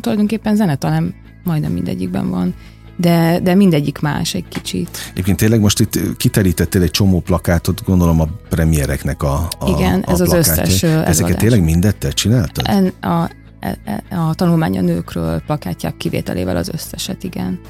[0.00, 2.54] tulajdonképpen zene, talán majdnem mindegyikben van
[2.98, 4.98] de, de mindegyik más egy kicsit.
[5.10, 10.10] Egyébként tényleg most itt kiterítettél egy csomó plakátot, gondolom a premiereknek a, a Igen, a
[10.10, 10.38] ez plakátja.
[10.38, 11.40] az összes Ezeket előadás.
[11.40, 12.64] tényleg mindet te csináltad?
[12.68, 17.60] En, a, e, e, a tanulmány a nőkről plakátják kivételével az összeset, igen.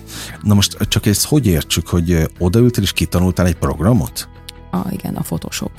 [0.43, 4.29] Na most csak ezt hogy értsük, hogy odaültél és kitanultál egy programot?
[4.71, 5.71] A, igen, a Photoshop.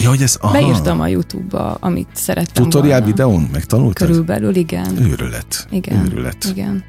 [0.00, 0.52] Ja, hogy ez, aha.
[0.52, 3.06] Beírtam a YouTube-ba, amit szerettem Tutorial volna.
[3.06, 4.08] videón megtanultad?
[4.08, 5.02] Körülbelül, igen.
[5.02, 5.66] Őrület.
[5.70, 6.04] Igen.
[6.04, 6.44] Őrület.
[6.50, 6.84] Igen.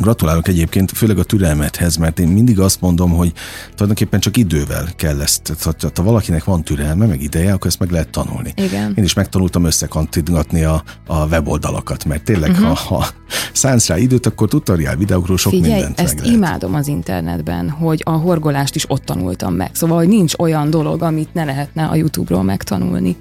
[0.00, 3.32] Gratulálok egyébként, főleg a türelmethez, mert én mindig azt mondom, hogy
[3.70, 5.56] tulajdonképpen csak idővel kell ezt.
[5.58, 8.52] Tehát, ha valakinek van türelme, meg ideje, akkor ezt meg lehet tanulni.
[8.56, 8.92] Igen.
[8.96, 12.66] Én is megtanultam összekantingatni a, a weboldalakat, mert tényleg, uh-huh.
[12.66, 13.06] ha, ha
[13.52, 16.38] szánsz rá időt, akkor tutoriál videókról sok Figyelj, mindent ezt meg lehet.
[16.38, 19.70] imádom az internetben, hogy a horgolást is ott tanultam meg.
[19.74, 23.16] Szóval, hogy nincs olyan dolog, amit ne lehetne a YouTube-ról megtanulni.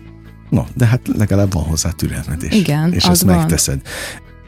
[0.49, 2.53] No, de hát legalább van hozzá türelmed is.
[2.53, 3.35] Igen, és az ezt van.
[3.35, 3.81] megteszed.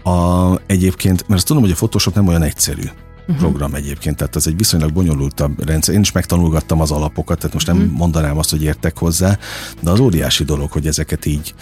[0.04, 3.38] A, egyébként, mert azt tudom, hogy a Photoshop nem olyan egyszerű uh-huh.
[3.38, 5.94] program egyébként, tehát ez egy viszonylag bonyolultabb rendszer.
[5.94, 7.92] Én is megtanulgattam az alapokat, tehát most nem uh-huh.
[7.92, 9.38] mondanám azt, hogy értek hozzá,
[9.80, 11.54] de az óriási dolog, hogy ezeket így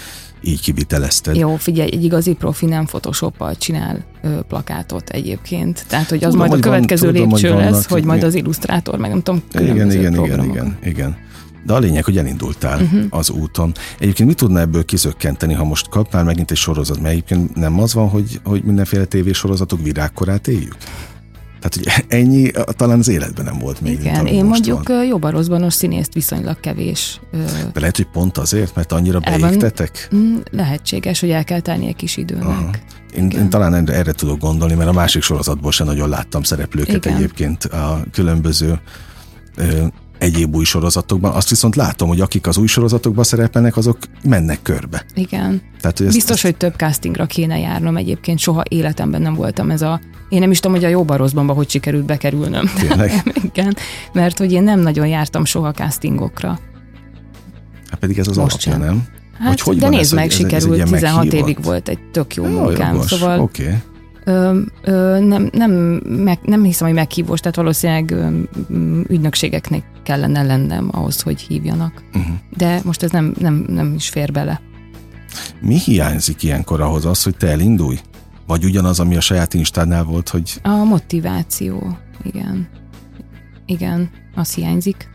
[0.41, 1.35] így kivitelezted.
[1.35, 5.85] Jó, figyelj, egy igazi profi nem Photoshoppal csinál ö, plakátot egyébként.
[5.87, 8.03] Tehát, hogy az tudom, majd hogy a következő van, tudom, lépcső hogy lesz, vannak, hogy
[8.03, 11.17] majd az illusztrátor, meg nem tudom, igen, igen, igen, igen, igen.
[11.65, 13.05] De a lényeg, hogy elindultál uh-huh.
[13.09, 13.73] az úton.
[13.99, 16.99] Egyébként mit tudna ebből kizökkenteni, ha most kapnál megint egy sorozat?
[16.99, 20.77] Mert egyébként nem az van, hogy, hogy mindenféle tévésorozatok virágkorát éljük?
[21.59, 23.99] Tehát, hogy ennyi talán az életben nem volt még.
[23.99, 25.05] Igen, én mondjuk van.
[25.05, 27.19] jobban rosszbanos színészt viszonylag kevés.
[27.73, 30.09] De lehet, hogy pont azért, mert annyira beégtetek?
[30.15, 32.45] Mm, lehetséges, hogy el kell tenni egy kis időnek.
[32.45, 32.69] Aha.
[33.15, 37.05] Én, én talán erre, erre tudok gondolni, mert a másik sorozatból sem nagyon láttam szereplőket
[37.05, 37.17] Igen.
[37.17, 38.79] egyébként a különböző
[40.19, 41.31] egyéb új sorozatokban.
[41.31, 45.05] Azt viszont látom, hogy akik az új sorozatokban szerepelnek, azok mennek körbe.
[45.13, 45.61] Igen.
[45.81, 46.43] Tehát, hogy ezt, Biztos, ezt...
[46.43, 48.39] hogy több castingra kéne járnom egyébként.
[48.39, 49.99] Soha életemben nem voltam ez a...
[50.29, 52.69] Én nem is tudom, hogy a jóban rosszban hogy sikerült bekerülnöm.
[52.79, 53.11] Tényleg?
[53.53, 53.75] Igen.
[54.13, 56.59] Mert hogy én nem nagyon jártam soha castingokra.
[57.89, 58.95] Hát pedig ez az Most alapja, sem.
[58.95, 59.07] nem?
[59.39, 61.47] Hát, hogy hogy de nézd meg, ez, sikerült, ez 16 meghívott?
[61.47, 62.93] évig volt egy tök jó munkám.
[62.93, 63.09] Jogos.
[63.09, 63.81] Szóval okay
[64.23, 68.41] ö, ö, nem, nem, meg, nem hiszem, hogy meghívós, tehát valószínűleg ö,
[69.07, 72.03] ügynökségeknek kellene lennem ahhoz, hogy hívjanak.
[72.13, 72.35] Uh-huh.
[72.57, 74.61] De most ez nem, nem, nem is fér bele.
[75.61, 77.99] Mi hiányzik ilyenkor ahhoz az, hogy te elindulj?
[78.47, 80.59] Vagy ugyanaz, ami a saját instánál volt, hogy...
[80.63, 82.67] A motiváció, igen.
[83.65, 85.09] Igen, az hiányzik.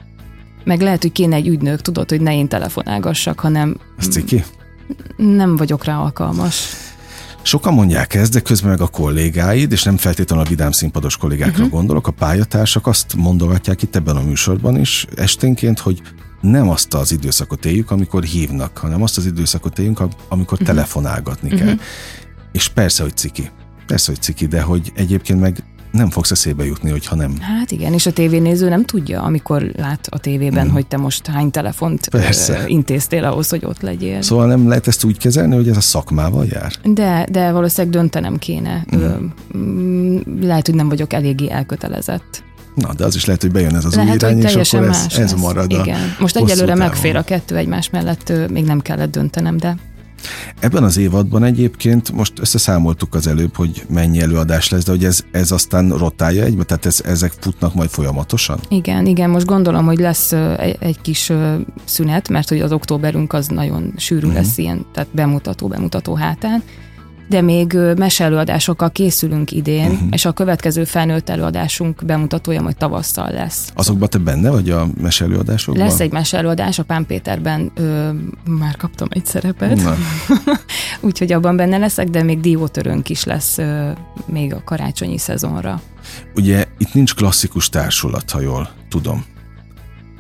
[0.65, 3.77] Meg lehet, hogy kéne egy ügynök, tudod, hogy ne én telefonálgassak, hanem...
[3.99, 4.45] Ez ciki?
[5.17, 6.67] Nem vagyok rá alkalmas.
[7.45, 11.53] Sokan mondják ezt, de közben meg a kollégáid, és nem feltétlenül a vidám színpados kollégákra
[11.53, 11.71] uh-huh.
[11.71, 16.03] gondolok, a pályatársak azt mondogatják itt ebben a műsorban is esténként, hogy
[16.41, 20.75] nem azt az időszakot éljük, amikor hívnak, hanem azt az időszakot éljünk, amikor uh-huh.
[20.75, 21.67] telefonálgatni uh-huh.
[21.67, 21.79] kell.
[22.53, 23.51] És persze, hogy ciki.
[23.87, 27.41] Persze, hogy ciki, de hogy egyébként meg nem fogsz eszébe jutni, hogyha nem.
[27.41, 30.71] Hát igen, és a tévénéző nem tudja, amikor lát a tévében, mm.
[30.71, 32.65] hogy te most hány telefont Persze.
[32.67, 34.23] intéztél ahhoz, hogy ott legyél.
[34.23, 36.73] Szóval nem lehet ezt úgy kezelni, hogy ez a szakmával jár?
[36.85, 38.87] De, de valószínűleg döntenem kéne.
[39.57, 40.19] Mm.
[40.41, 42.43] Lehet, hogy nem vagyok eléggé elkötelezett.
[42.75, 45.07] Na, de az is lehet, hogy bejön ez az lehet, új irány, és akkor ez,
[45.19, 46.15] ez marad Igen.
[46.19, 49.77] Most egyelőre megfér a kettő egymás mellett, még nem kellett döntenem, de
[50.59, 55.21] Ebben az évadban egyébként most összeszámoltuk az előbb, hogy mennyi előadás lesz, de hogy ez,
[55.31, 58.59] ez aztán rotálja egybe, tehát ez, ezek futnak majd folyamatosan?
[58.69, 61.33] Igen, igen, most gondolom, hogy lesz egy, egy kis
[61.85, 64.43] szünet, mert hogy az októberünk az nagyon sűrű uh-huh.
[64.43, 66.63] lesz ilyen, tehát bemutató, bemutató hátán,
[67.29, 70.09] de még ö, meseelőadásokkal készülünk idén, uh-huh.
[70.11, 73.73] és a következő felnőtt előadásunk bemutatója majd tavasszal lesz.
[73.75, 75.87] Azokban te benne vagy a meselőadásokban?
[75.87, 78.11] Lesz egy meseelőadás, a Pán Péterben ö,
[78.49, 79.81] már kaptam egy szerepet,
[81.01, 83.91] úgyhogy abban benne leszek, de még diótörőnk is lesz ö,
[84.27, 85.81] még a karácsonyi szezonra.
[86.35, 89.25] ugye itt nincs klasszikus társulat, ha jól tudom.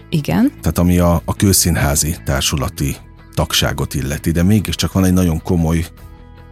[0.09, 2.97] Igen, Tehát ami a, a kőszínházi társulati
[3.35, 5.85] tagságot illeti, de mégiscsak van egy nagyon komoly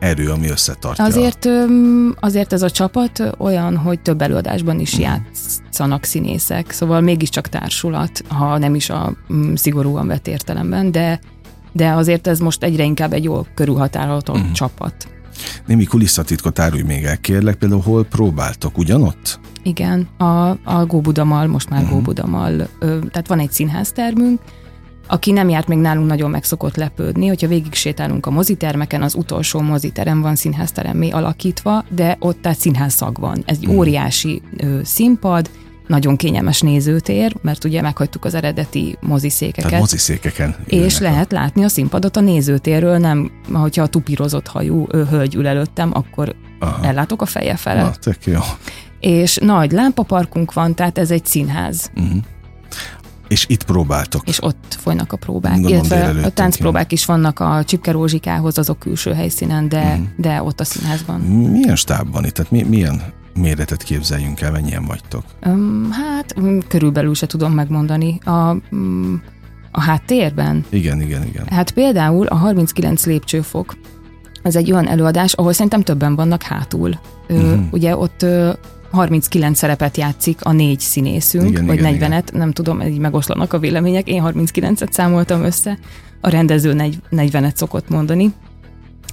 [0.02, 1.04] erő, ami összetartja.
[1.04, 1.48] Azért,
[2.20, 5.00] azért ez a csapat olyan, hogy több előadásban is Mhm.
[5.02, 11.20] játszanak színészek, szóval mégiscsak társulat, ha nem is a mm, szigorúan vett értelemben, de
[11.74, 14.52] de azért ez most egyre inkább egy jól körülhatárolható Mhm.
[14.52, 14.94] csapat.
[15.66, 18.78] Némi kulisszatitkot árulj még el, kérlek, például hol próbáltok?
[18.78, 19.40] Ugyanott?
[19.62, 21.96] Igen, a, a Góbudamal, most már uh-huh.
[21.96, 24.40] Góbudamal, tehát van egy színháztermünk,
[25.06, 29.14] aki nem járt még nálunk, nagyon meg szokott lepődni, hogyha végig sétálunk a mozitermeken, az
[29.14, 33.42] utolsó moziterem van színházteremmé alakítva, de ott tehát színházszag van.
[33.46, 33.76] Ez egy Mhm.
[33.76, 35.50] óriási ö, színpad,
[35.86, 39.64] nagyon kényelmes nézőtér, mert ugye meghagytuk az eredeti moziszékeket.
[39.64, 40.56] Tehát moziszékeken.
[40.66, 45.34] És a- lehet látni a színpadot a nézőtérről, nem, hogyha a tupírozott hajú ö, hölgy
[45.34, 46.86] ül előttem, akkor Aha.
[46.86, 47.84] ellátok a feje felett.
[47.84, 48.40] Na, tök jó.
[49.00, 52.16] És nagy lámpaparkunk van, tehát ez egy színház, Uh-huh.
[53.32, 54.28] És itt próbáltok.
[54.28, 55.52] és ott folynak a próbák.
[55.52, 60.02] Gondolom Illetve a táncpróbák is vannak a Csipke Rózsikához, azok külső helyszínen, de, Mhm.
[60.16, 61.20] de ott a színházban.
[61.20, 62.32] Milyen stáb van itt?
[62.34, 63.02] Tehát mi, milyen
[63.34, 65.24] méretet képzeljünk el, mennyien vagytok?
[65.46, 68.18] Um, hát mm, körülbelül se tudom megmondani.
[68.24, 69.14] A, mm,
[69.70, 70.64] a háttérben?
[70.68, 71.46] Igen, igen, igen.
[71.50, 73.76] Hát például a 39 lépcsőfok,
[74.42, 77.00] ez egy olyan előadás, ahol szerintem többen vannak hátul.
[77.26, 77.62] Ö, Mhm.
[77.70, 78.52] Ugye ott ö,
[78.92, 83.58] 39 szerepet játszik a négy színészünk, Igen, vagy igen, 40-et, nem tudom, így megoszlanak a
[83.58, 85.78] vélemények, én 39-et számoltam össze,
[86.20, 88.32] a rendező negy- 40-et szokott mondani.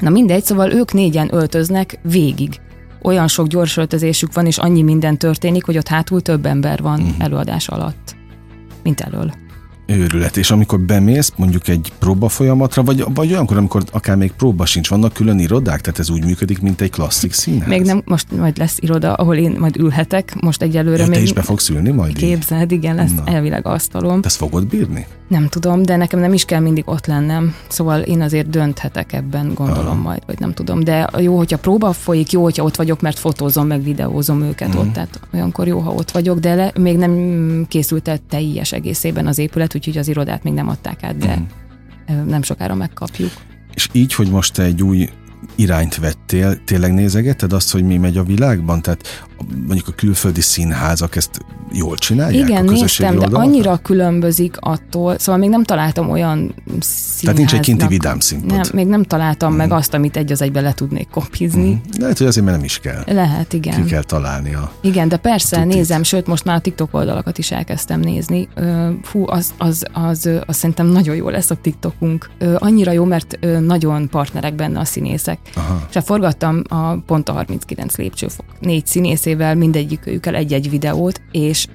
[0.01, 2.59] Na mindegy, szóval ők négyen öltöznek végig.
[3.01, 6.99] Olyan sok gyors öltözésük van, és annyi minden történik, hogy ott hátul több ember van
[6.99, 7.21] Mhm.
[7.21, 8.15] előadás alatt,
[8.83, 9.31] mint elől.
[9.89, 10.37] Őrület.
[10.37, 14.89] És amikor bemész mondjuk egy próba folyamatra, vagy, vagy olyankor, amikor akár még próba sincs,
[14.89, 17.67] vannak külön irodák, tehát ez úgy működik, mint egy klasszik színház.
[17.69, 21.21] Még nem, most majd lesz iroda, ahol én majd ülhetek, most egyelőre Ja, te még
[21.23, 22.15] is be fogsz ülni majd így?
[22.17, 23.31] képzeld, igen, lesz Na.
[23.31, 24.21] elvileg asztalom.
[24.21, 25.05] Te ezt fogod bírni?
[25.27, 29.51] Nem tudom, de nekem nem is kell mindig ott lennem, szóval én azért dönthetek ebben,
[29.53, 29.95] gondolom Aha.
[30.01, 33.67] majd, vagy nem tudom, de jó, hogyha próba folyik, jó, hogyha ott vagyok, mert fotózom,
[33.67, 34.77] meg videózom őket Mhm.
[34.77, 39.27] ott, tehát olyankor jó, ha ott vagyok, de le, még nem készült el teljes egészében
[39.27, 41.41] az épület, úgyhogy az irodát még nem adták át, de
[42.07, 43.31] ö, nem sokára megkapjuk.
[43.73, 45.09] És így, hogy most te egy új
[45.55, 48.81] irányt vettél, tényleg nézegeted azt, hogy mi megy a világban?
[48.81, 49.28] Tehát
[49.67, 51.29] mondjuk a külföldi színházak ezt
[51.71, 52.47] jól csinálják?
[52.49, 57.21] Igen, a néztem, de annyira különbözik attól, szóval még nem találtam olyan színháznak.
[57.21, 58.49] Tehát nincs egy kinti vidám színpad.
[58.49, 59.57] Nem, még nem találtam Mhm.
[59.57, 61.69] meg azt, amit egy az egybe le tudnék kopizni.
[61.69, 62.01] Mhm.
[62.01, 63.03] Lehet, hogy azért, mert nem is kell.
[63.07, 63.85] Lehet, Ki igen.
[63.85, 64.71] kell találni a...
[64.81, 65.73] Igen, de persze Tutit.
[65.73, 68.47] nézem, sőt, most már a TikTok oldalakat is elkezdtem nézni.
[69.03, 72.29] Fú, az, az, az, ö, az szerintem nagyon jó lesz a TikTokunk.
[72.57, 75.39] Annyira jó, mert nagyon partnerek benne a színészek.
[75.55, 75.85] Aha.
[75.89, 78.85] És hát forgattam a pont a 39 lépcsőfok négy
[79.29, 81.67] színészével, mindegyikükkel egy-egy videót, és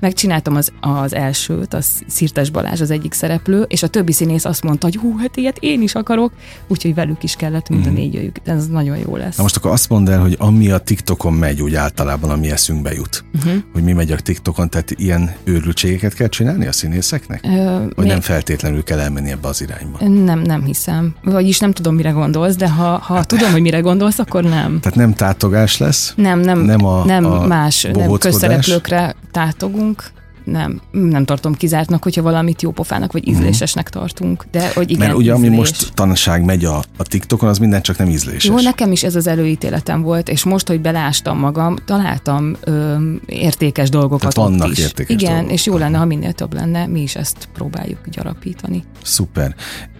[0.00, 4.62] megcsináltam az, az elsőt, a Szirtes Balázs az egyik szereplő, és a többi színész azt
[4.62, 6.32] mondta, hogy hú, hát ilyet én is akarok,
[6.68, 7.94] úgyhogy velük is kellett mind a Mhm.
[7.98, 8.36] négyőjük.
[8.44, 9.36] De ez nagyon jó lesz.
[9.36, 12.92] Na most akkor azt mondd el, hogy ami a TikTokon megy úgy általában, ami eszünkbe
[12.92, 13.52] jut, uh-huh.
[13.72, 17.40] hogy mi megy a TikTokon, tehát ilyen őrültségeket kell csinálni a színészeknek?
[17.44, 17.48] Ö,
[17.78, 20.08] Vagy még- nem feltétlenül kell elmenni ebbe az irányba?
[20.08, 21.14] Nem, nem hiszem.
[21.24, 24.80] Vagyis nem tudom, mire gondolsz, de ha, ha tudom, hogy mire gondolsz, akkor nem.
[24.80, 29.14] Tehát nem tátogás lesz, Nem, nem, Nem a- nem a más, nem közszereplőkre
[29.56, 30.02] tátogunk.
[30.44, 34.44] Nem, nem tartom kizártnak, hogyha valamit jópofának vagy ízlésesnek tartunk.
[34.50, 35.06] De hogy igen, Mhm.
[35.06, 35.58] Mert ugye ami ízlés.
[35.58, 38.44] most tanság megy a, a TikTokon, az minden csak nem ízléses.
[38.44, 43.88] Jó, nekem is ez az előítéletem volt, és most, hogy belástam magam, találtam ö, értékes
[43.88, 44.78] dolgokat Tehát vannak is.
[44.78, 45.52] értékes Igen, dolgok.
[45.52, 48.84] és jó lenne, ha minél több lenne, mi is ezt próbáljuk gyarapítani.
[49.02, 49.54] Szuper.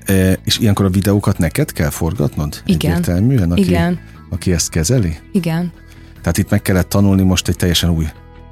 [0.05, 2.63] E, és ilyenkor a videókat neked kell forgatnod?
[2.67, 2.91] Igen.
[2.91, 3.99] Egyértelműen, aki, Igen,
[4.31, 5.17] aki ezt kezeli?
[5.33, 5.73] igen.
[6.21, 8.07] Tehát itt meg kellett tanulni most egy teljesen új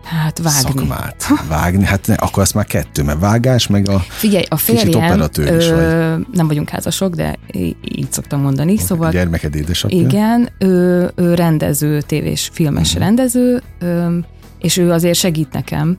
[0.05, 0.61] Hát vágni.
[0.61, 1.27] szakmát.
[1.49, 1.85] Vágni.
[1.85, 3.99] Hát ne, akkor azt már kettő, mert vágás, meg a...
[4.09, 7.39] Figyelj, a Kicsit férjem, operatőr is ö, nem vagyunk házasok, de
[7.83, 9.99] így szoktam mondani, szóval gyermeked édesapja.
[9.99, 13.03] igen, ő, ő rendező, tévés, filmes Mhm.
[13.03, 14.17] rendező, ö,
[14.59, 15.97] és ő azért segít nekem,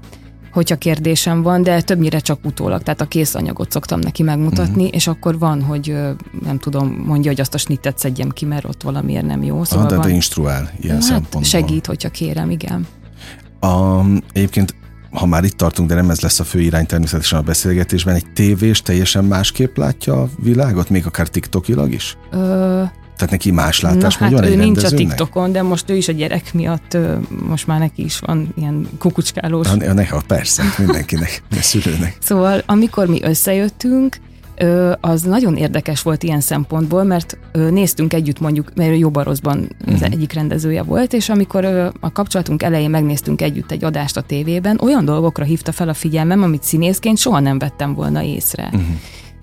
[0.52, 4.94] hogyha kérdésem van, de többnyire csak utólag, tehát a készanyagot szoktam neki megmutatni, Mhm.
[4.94, 5.96] és akkor van, hogy
[6.44, 9.60] nem tudom, mondja, hogy azt a snittet szedjem ki, mert ott valamiért nem jó.
[9.60, 11.44] Ah, Szóval de, van, de instruál ilyen hát szempontból.
[11.44, 12.88] segít, hogyha kérem, igen.
[13.66, 14.76] A, egyébként,
[15.12, 18.32] ha már itt tartunk, de nem ez lesz a fő irány természetesen a beszélgetésben, egy
[18.34, 22.18] tévés teljesen másképp látja a világot, még akár TikTokilag is?
[22.32, 22.38] Ö,
[23.16, 26.12] Tehát neki más látás, Na, hát ő nincs a TikTokon, de most ő is a
[26.12, 26.98] gyerek miatt,
[27.48, 29.68] most már neki is van ilyen kukucskálós.
[29.68, 32.18] Ha, neha, persze, mindenkinek, a szülőnek.
[32.22, 34.18] Szóval, amikor mi összejöttünk,
[35.02, 40.12] az nagyon érdekes volt ilyen szempontból, mert néztünk együtt mondjuk, mert Jobb rosszban az uh-huh.
[40.12, 41.66] egyik rendezője volt, és amikor
[42.00, 46.44] a kapcsolatunk elején megnéztünk együtt egy adást a tévében, olyan dolgokra hívta fel a figyelmem,
[46.44, 48.64] amit színészként soha nem vettem volna észre.
[48.66, 48.82] Uh-huh.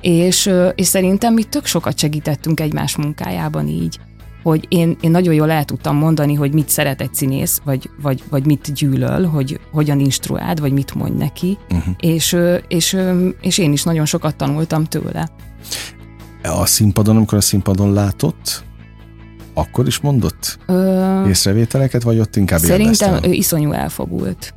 [0.00, 4.00] És, és szerintem mi tök sokat segítettünk egymás munkájában így
[4.42, 8.22] hogy én, én nagyon jól el tudtam mondani, hogy mit szeret egy színész, vagy, vagy,
[8.30, 11.94] vagy mit gyűlöl, hogy hogyan instruáld, vagy mit mondj neki, uh-huh.
[12.00, 12.36] és,
[12.68, 12.96] és,
[13.40, 15.30] és én is nagyon sokat tanultam tőle.
[16.42, 18.64] A színpadon, amikor a színpadon látott,
[19.54, 21.28] akkor is mondott Ö...
[21.28, 24.54] észrevételeket, vagy ott inkább Szerintem ő iszonyú elfogult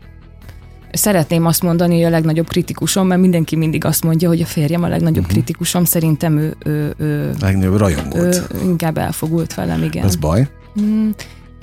[0.95, 4.83] szeretném azt mondani, hogy a legnagyobb kritikusom, mert mindenki mindig azt mondja, hogy a férjem
[4.83, 5.31] a legnagyobb uh-huh.
[5.31, 8.35] kritikusom, szerintem ő, ő, ő legnagyobb rajongót.
[8.53, 10.05] Ő inkább elfogult velem, igen.
[10.05, 10.47] Ez baj?
[10.81, 11.09] Mm,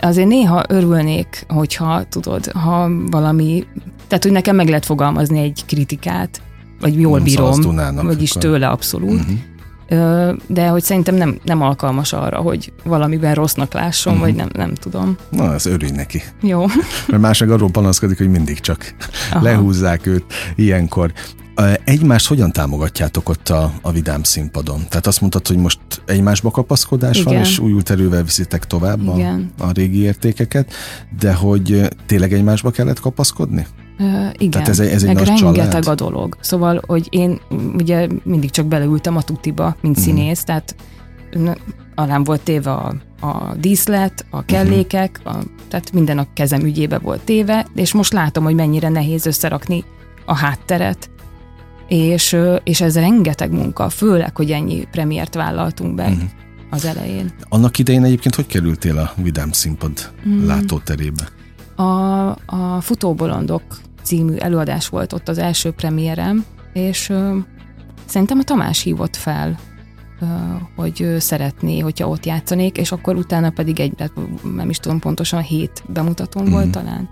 [0.01, 3.67] azért néha örülnék, hogyha tudod, ha valami,
[4.09, 6.43] tehát hogy nekem meg lehet fogalmazni egy kritikát,
[6.81, 7.61] vagy jól bírom,
[7.95, 8.43] vagyis akkor.
[8.43, 9.39] tőle abszolút, uh-huh
[10.47, 14.29] de hogy szerintem nem, nem alkalmas arra, hogy valamiben rossznak lásson, uh-huh.
[14.29, 15.17] vagy nem, nem tudom.
[15.31, 16.23] Na, ez örülj neki.
[16.41, 16.65] Jó.
[17.07, 18.95] Mert más meg arról panaszkodik, hogy mindig csak
[19.33, 19.45] Aha.
[19.45, 20.25] lehúzzák őt
[20.55, 21.13] ilyenkor.
[21.85, 24.81] Egymást hogyan támogatjátok ott a, a vidám színpadon?
[24.89, 27.33] Tehát azt mondtad, hogy most egymásba kapaszkodás Igen.
[27.33, 29.17] van, és újult erővel viszitek tovább a,
[29.59, 30.73] a régi értékeket,
[31.19, 33.67] de hogy tényleg egymásba kellett kapaszkodni?
[34.03, 36.01] Uh, igen, Tehát ez egy, ez egy meg nagy rengeteg család.
[36.01, 36.37] a dolog.
[36.41, 37.41] Szóval, hogy én
[37.75, 40.15] ugye mindig csak beleültem a tutiba, mint uh-huh.
[40.15, 40.75] színész, tehát
[41.95, 45.35] alám volt téve a, a díszlet, a kellékek, a,
[45.69, 49.85] tehát minden a kezem ügyébe volt téve, és most látom, hogy mennyire nehéz összerakni
[50.25, 51.11] a hátteret,
[51.89, 56.23] és, és ez rengeteg munka, főleg, hogy ennyi premiért vállaltunk be uh-huh.
[56.71, 57.33] az elején.
[57.49, 60.47] Annak idején egyébként hogy kerültél a Vidám színpad uh-huh.
[60.47, 61.29] látóterébe?
[61.75, 61.83] A,
[62.47, 63.63] a Futóbolondok
[64.03, 67.37] című előadás volt ott az első premierem, és ö,
[68.07, 69.59] szerintem a Tamás hívott fel,
[70.21, 70.27] ö,
[70.77, 73.95] hogy szeretné, hogyha ott játszanék, és akkor utána pedig egy,
[74.57, 76.51] nem is tudom pontosan, hét bemutatón mm.
[76.51, 76.73] volt mhm.
[76.73, 77.09] talán.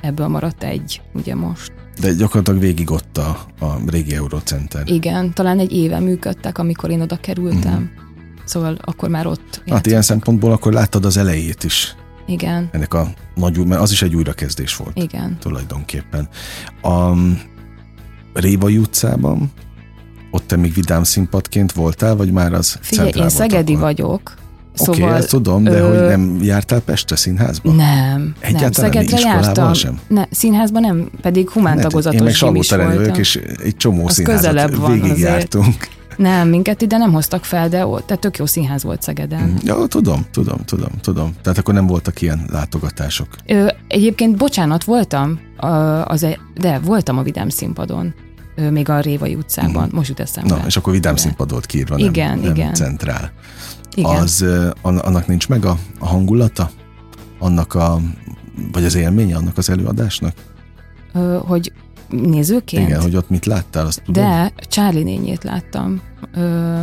[0.00, 1.72] Ebből maradt egy, ugye most.
[2.00, 4.82] De gyakorlatilag végig ott a, a régi Eurocenter.
[4.88, 7.80] Igen, talán egy éve működtek, amikor én oda kerültem.
[7.80, 8.00] Mm.
[8.44, 9.74] Szóval akkor már ott játszottak.
[9.74, 11.96] Hát ilyen szempontból akkor láttad az elejét is
[12.26, 12.68] igen.
[12.72, 14.98] Ennek a nagy, mert az is egy újrakezdés volt.
[14.98, 15.36] Igen.
[15.40, 16.28] Tulajdonképpen.
[16.82, 17.12] A
[18.32, 19.52] Révai utcában,
[20.30, 23.84] ott te még vidám színpadként voltál, vagy már az Figyelj, én Szegedi akkor?
[23.84, 24.34] vagyok,
[24.78, 25.88] Oké, okay, ezt tudom, de ö...
[25.88, 27.72] hogy nem jártál Pestre színházba?
[27.72, 29.04] Nem, Egyáltalán nem.
[29.06, 29.72] Szegedre jártam.
[29.74, 29.98] Sem?
[30.08, 35.66] Ne, színházban nem, pedig humántagozatos Én meg Salgóteren vagyok, és egy csomó az színházat végigjártunk.
[35.66, 36.00] Azért.
[36.16, 39.48] Nem, minket ide nem hoztak fel, de ott, tehát tök jó színház volt Szegeden.
[39.48, 41.34] Mm, ja, tudom, tudom, tudom, tudom.
[41.42, 43.28] Tehát akkor nem voltak ilyen látogatások.
[43.46, 45.40] Ö, egyébként, bocsánat, voltam,
[46.04, 48.14] az, de voltam a Vidám színpadon
[48.70, 49.96] még a Révai utcában, mm.
[49.96, 50.54] most jut eszembe.
[50.54, 52.74] Na, és akkor vidám színpad volt kiírva, nem, igen, nem igen.
[52.74, 53.32] centrál.
[53.94, 54.16] Igen.
[54.16, 54.44] Az,
[54.82, 56.70] annak nincs meg a, a hangulata?
[57.38, 58.00] Annak a,
[58.72, 60.34] vagy az élménye annak az előadásnak?
[61.46, 61.72] Hogy
[62.12, 62.88] nézőként?
[62.88, 64.24] Igen, hogy ott mit láttál, azt tudom.
[64.24, 66.00] De Charlie nényét láttam.
[66.34, 66.82] Ö,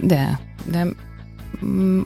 [0.00, 0.86] de, de
[1.64, 2.00] mm,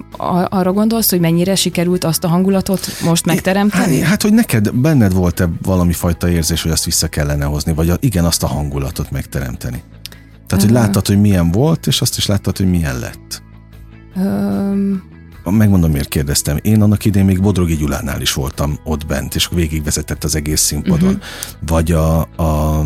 [0.49, 3.99] arra gondolsz, hogy mennyire sikerült azt a hangulatot most megteremteni?
[3.99, 7.93] Hát, hát hogy neked, benned volt-e valami fajta érzés, hogy azt vissza kellene hozni, vagy
[8.01, 9.83] igen, azt a hangulatot megteremteni?
[10.47, 13.43] Tehát, hogy láttad, hogy milyen volt, és azt is láttad, hogy milyen lett.
[14.17, 15.03] Um,
[15.51, 16.59] Megmondom, miért kérdeztem.
[16.63, 21.09] Én annak idén még Bodrogi Gyulánál is voltam ott bent, és végigvezetett az egész színpadon.
[21.09, 21.23] Uh-huh.
[21.67, 22.83] Vagy a, a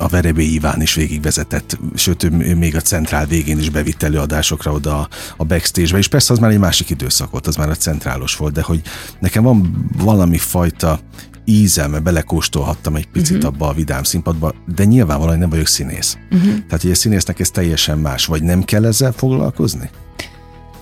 [0.00, 5.08] a Verebé Iván is végigvezetett, sőt, ő még a centrál végén is bevitt előadásokra oda
[5.36, 8.52] a backstage-be, és persze az már egy másik időszak volt, az már a centrálos volt,
[8.52, 8.82] de hogy
[9.18, 11.00] nekem van valami fajta
[11.44, 13.52] ízem, mert belekóstolhattam egy picit uh-huh.
[13.52, 16.18] abba a vidám színpadba, de nyilvánvalóan nem vagyok színész.
[16.30, 16.54] Uh-huh.
[16.66, 19.90] Tehát, hogy a színésznek ez teljesen más, vagy nem kell ezzel foglalkozni?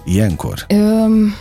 [0.08, 0.64] Ilyenkor?
[0.68, 1.34] Öm,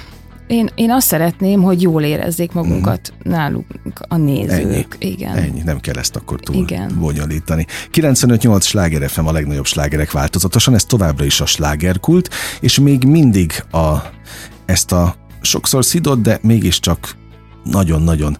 [0.47, 3.31] én, én azt szeretném, hogy jól érezzék magunkat mm.
[3.31, 3.65] náluk
[4.07, 4.95] a nézők.
[4.99, 5.11] Ennyi.
[5.11, 5.35] Igen.
[5.35, 6.97] Ennyi, nem kell ezt akkor túl Igen.
[6.99, 7.65] bonyolítani.
[7.93, 13.63] 95-8 sláger FM a legnagyobb slágerek változatosan, ez továbbra is a slágerkult, és még mindig
[13.71, 13.95] a,
[14.65, 17.15] ezt a sokszor szidott, de mégiscsak
[17.63, 18.37] nagyon-nagyon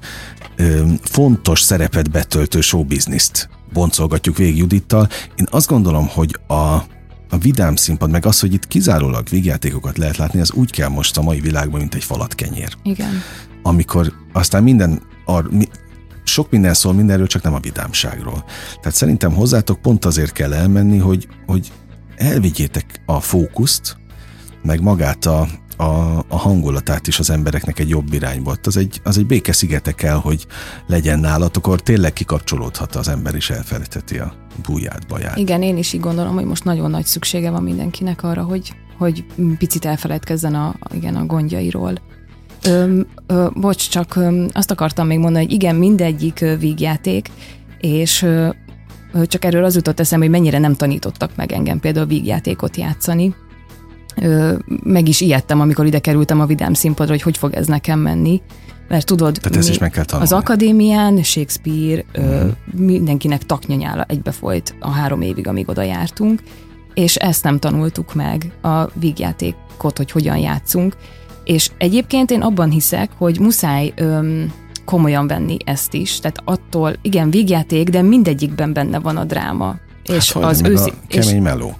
[0.56, 5.08] ö, fontos szerepet betöltő showbizniszt boncolgatjuk végig Judittal.
[5.36, 6.78] Én azt gondolom, hogy a
[7.30, 11.18] a vidám színpad, meg az, hogy itt kizárólag végjátékokat lehet látni, az úgy kell most
[11.18, 12.78] a mai világban, mint egy falat kenyér.
[12.84, 13.22] Igen.
[13.64, 15.68] Amikor aztán minden, ar, mi,
[16.24, 18.46] sok minden szól mindenről, csak nem a vidámságról.
[18.82, 21.72] Tehát szerintem hozzátok pont azért kell elmenni, hogy, hogy
[22.16, 23.98] elvigyétek a fókuszt,
[24.64, 25.48] meg magát a,
[25.78, 28.56] a, a hangulatát is az embereknek egy jobb irányba.
[28.64, 30.48] Az egy, az egy békeszigete kell, hogy
[30.88, 34.34] legyen nálatok, akkor tényleg kikapcsolódhat az ember is elfelejteti a
[34.68, 35.38] búját, baját.
[35.38, 39.26] Igen, én is így gondolom, hogy most nagyon nagy szüksége van mindenkinek arra, hogy, hogy
[39.58, 41.94] picit elfelejtkezzen a, igen, a gondjairól.
[42.64, 47.30] Ö, ö, bocs, csak ö, azt akartam még mondani, hogy igen, mindegyik ö, vígjáték,
[47.80, 48.50] és ö,
[49.26, 53.36] csak erről az jutott eszembe, hogy mennyire nem tanítottak meg engem például vígjátékot játszani.
[54.22, 54.54] Ö,
[54.84, 58.42] meg is ijedtem, amikor ide kerültem a vidám színpadra, hogy hogy fog ez nekem menni.
[58.88, 60.32] Mert tudod, Tehát ezt is meg kell tanulni.
[60.32, 62.52] az akadémián Shakespeare uh-huh.
[62.74, 66.42] mindenkinek taknyanyála egybefolyt a három évig, amíg oda jártunk,
[66.94, 70.96] és ezt nem tanultuk meg, a vígjátékot, hogy hogyan játszunk.
[71.44, 74.54] És egyébként én abban hiszek, hogy muszáj öm,
[74.86, 76.20] komolyan venni ezt is.
[76.20, 79.76] Tehát attól, igen, vígjáték, de mindegyikben benne van a dráma.
[80.04, 80.90] És hát, az őszi...
[80.90, 81.76] A kemény és, meló.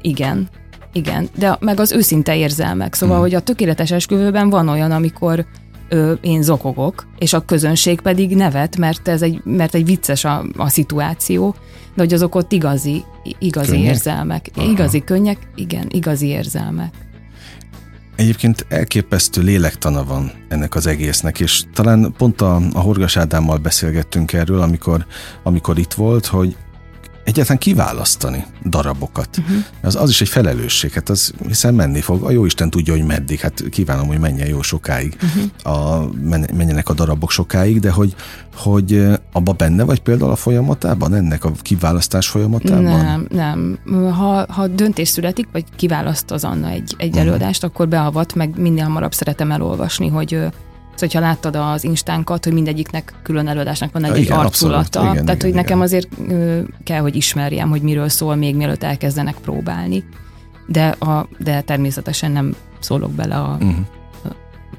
[0.00, 0.48] Igen,
[0.92, 2.94] igen, de meg az őszinte érzelmek.
[2.94, 3.24] Szóval, hmm.
[3.24, 5.46] hogy a tökéletes esküvőben van olyan, amikor
[5.88, 10.44] ö, én zokogok, és a közönség pedig nevet, mert ez egy, mert egy vicces a,
[10.56, 11.54] a szituáció,
[11.94, 13.04] de hogy azok ott igazi,
[13.38, 13.86] igazi könnyek?
[13.86, 14.50] érzelmek.
[14.54, 14.70] Aha.
[14.70, 16.94] Igazi könnyek, igen, igazi érzelmek.
[18.16, 24.32] Egyébként elképesztő lélektana van ennek az egésznek, és talán pont a, a Horgas Ádámmal beszélgettünk
[24.32, 25.06] erről, amikor,
[25.42, 26.56] amikor itt volt, hogy
[27.24, 29.38] egyáltalán kiválasztani darabokat.
[29.38, 29.56] Uh-huh.
[29.82, 32.24] Az, az is egy felelősség, hát az hiszen menni fog.
[32.24, 35.76] A jó Isten tudja, hogy meddig, hát kívánom, hogy menjen jó sokáig, uh-huh.
[35.76, 36.08] a,
[36.54, 38.14] menjenek a darabok sokáig, de hogy,
[38.54, 42.82] hogy abba benne vagy például a folyamatában, ennek a kiválasztás folyamatában?
[42.82, 43.78] Nem, nem.
[44.12, 47.22] Ha, ha döntés születik, vagy kiválaszt az Anna egy, egy uh-huh.
[47.22, 50.46] előadást, akkor beavat, meg minél hamarabb szeretem elolvasni, hogy
[51.02, 55.24] hogyha láttad az instánkat, hogy mindegyiknek külön előadásnak van egy, igen, egy arculata, abszolút, igen,
[55.24, 56.08] tehát igen, hogy nekem azért
[56.84, 60.04] kell, hogy ismerjem, hogy miről szól, még mielőtt elkezdenek próbálni.
[60.66, 63.86] De, a, de természetesen nem szólok bele a, uh-huh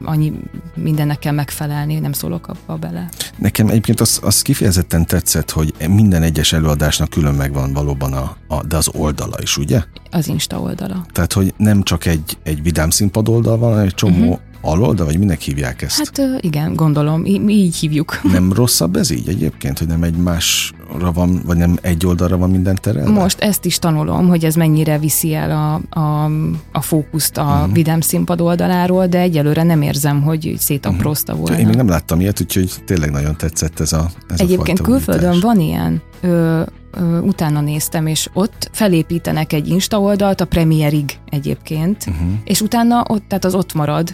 [0.06, 0.34] annyi
[0.76, 3.10] mindennek kell megfelelni, nem szólok abba bele.
[3.38, 8.64] Nekem egyébként az, az kifejezetten tetszett, hogy minden egyes előadásnak külön megvan valóban a, a
[8.64, 9.84] de az oldala is, ugye?
[10.12, 11.06] Az Insta oldala.
[11.12, 15.06] Tehát, hogy nem csak egy, egy vidám színpad oldal van, hanem egy csomó uh-huh alolda,
[15.06, 15.98] vagy minek hívják ezt?
[15.98, 18.20] Hát igen, gondolom, mi így hívjuk.
[18.32, 22.50] Nem rosszabb ez így egyébként, hogy nem egy másra van, vagy nem egy oldalra van
[22.50, 23.10] minden terelve?
[23.10, 26.32] Most ezt is tanulom, hogy ez mennyire viszi el a, a,
[26.72, 27.74] a fókuszt a uh-huh.
[27.74, 31.48] vidám színpad oldaláról, de egyelőre nem érzem, hogy szétaprózta uh-huh.
[31.48, 31.62] volna.
[31.62, 35.40] Én még nem láttam ilyet, úgyhogy tényleg nagyon tetszett ez a ez Egyébként a külföldön
[35.40, 36.02] van ilyen.
[36.22, 36.62] Ö,
[36.92, 42.28] ö, utána néztem, és ott felépítenek egy Insta oldalt a premierig egyébként, uh-huh.
[42.44, 44.14] és utána ott, tehát az ott marad,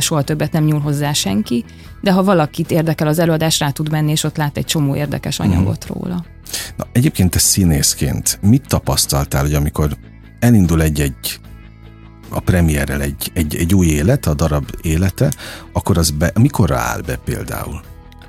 [0.00, 1.64] soha többet nem nyúl hozzá senki,
[2.00, 5.38] de ha valakit érdekel az előadás, rá tud menni, és ott lát egy csomó érdekes
[5.38, 5.50] mhm.
[5.50, 6.02] anyagot uh-huh.
[6.02, 6.24] róla.
[6.76, 9.96] Na, egyébként te színészként mit tapasztaltál, hogy amikor
[10.38, 11.40] elindul egy-egy
[12.28, 15.32] a premierrel egy, egy, egy új élet, a darab élete,
[15.72, 17.80] akkor az be, mikor áll be például?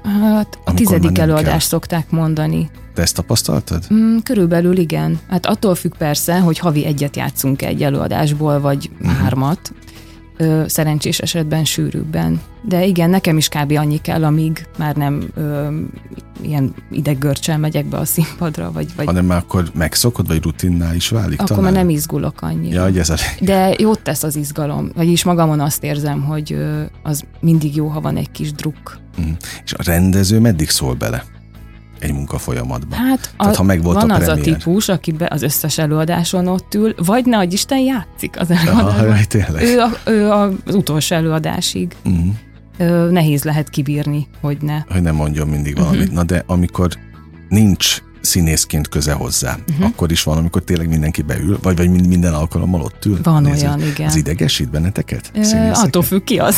[0.03, 1.59] Hát a tizedik előadást kell.
[1.59, 2.69] szokták mondani.
[2.93, 3.83] Te ezt tapasztaltad?
[3.93, 5.19] Mm, körülbelül igen.
[5.29, 9.17] Hát attól függ persze, hogy havi egyet játszunk egy előadásból, vagy uh-huh.
[9.17, 9.73] hármat.
[10.37, 12.41] Ö, szerencsés esetben sűrűbben.
[12.61, 13.71] De igen, nekem is kb.
[13.71, 15.67] annyi kell, amíg már nem ö,
[16.41, 18.71] ilyen ideggörcsel megyek be a színpadra.
[18.71, 19.05] Vagy, vagy...
[19.05, 21.63] Hanem már akkor megszokod, vagy rutinná is válik Akkor talán?
[21.63, 22.87] már nem izgulok annyira.
[22.87, 23.15] Ja, ez a...
[23.39, 24.91] De jót tesz az izgalom.
[24.95, 28.99] Vagyis magamon azt érzem, hogy ö, az mindig jó, ha van egy kis druk.
[29.21, 29.31] Mm.
[29.63, 31.23] És a rendező meddig szól bele?
[32.05, 32.99] Egy munkafolyamatban.
[32.99, 35.77] Hát Tehát, a, ha meg volt van a az a típus, aki be az összes
[35.77, 38.49] előadáson ott ül, vagy ne Isten játszik az
[39.27, 39.63] tényleg.
[39.63, 41.95] Ő, a, ő az utolsó előadásig.
[42.05, 42.25] Uh-huh.
[42.77, 44.79] Ö, nehéz lehet kibírni, hogy ne.
[44.87, 46.01] Hogy nem mondjon mindig valamit.
[46.01, 46.15] Uh-huh.
[46.15, 46.89] Na de amikor
[47.49, 49.85] nincs színészként köze hozzá, uh-huh.
[49.85, 53.19] akkor is van, amikor tényleg mindenki beül, vagy, vagy minden alkalommal ott ül.
[53.23, 53.67] Van nézed.
[53.67, 54.07] olyan, igen.
[54.07, 55.31] Az idegesít benneteket?
[55.33, 56.57] Ö, attól függ ki az.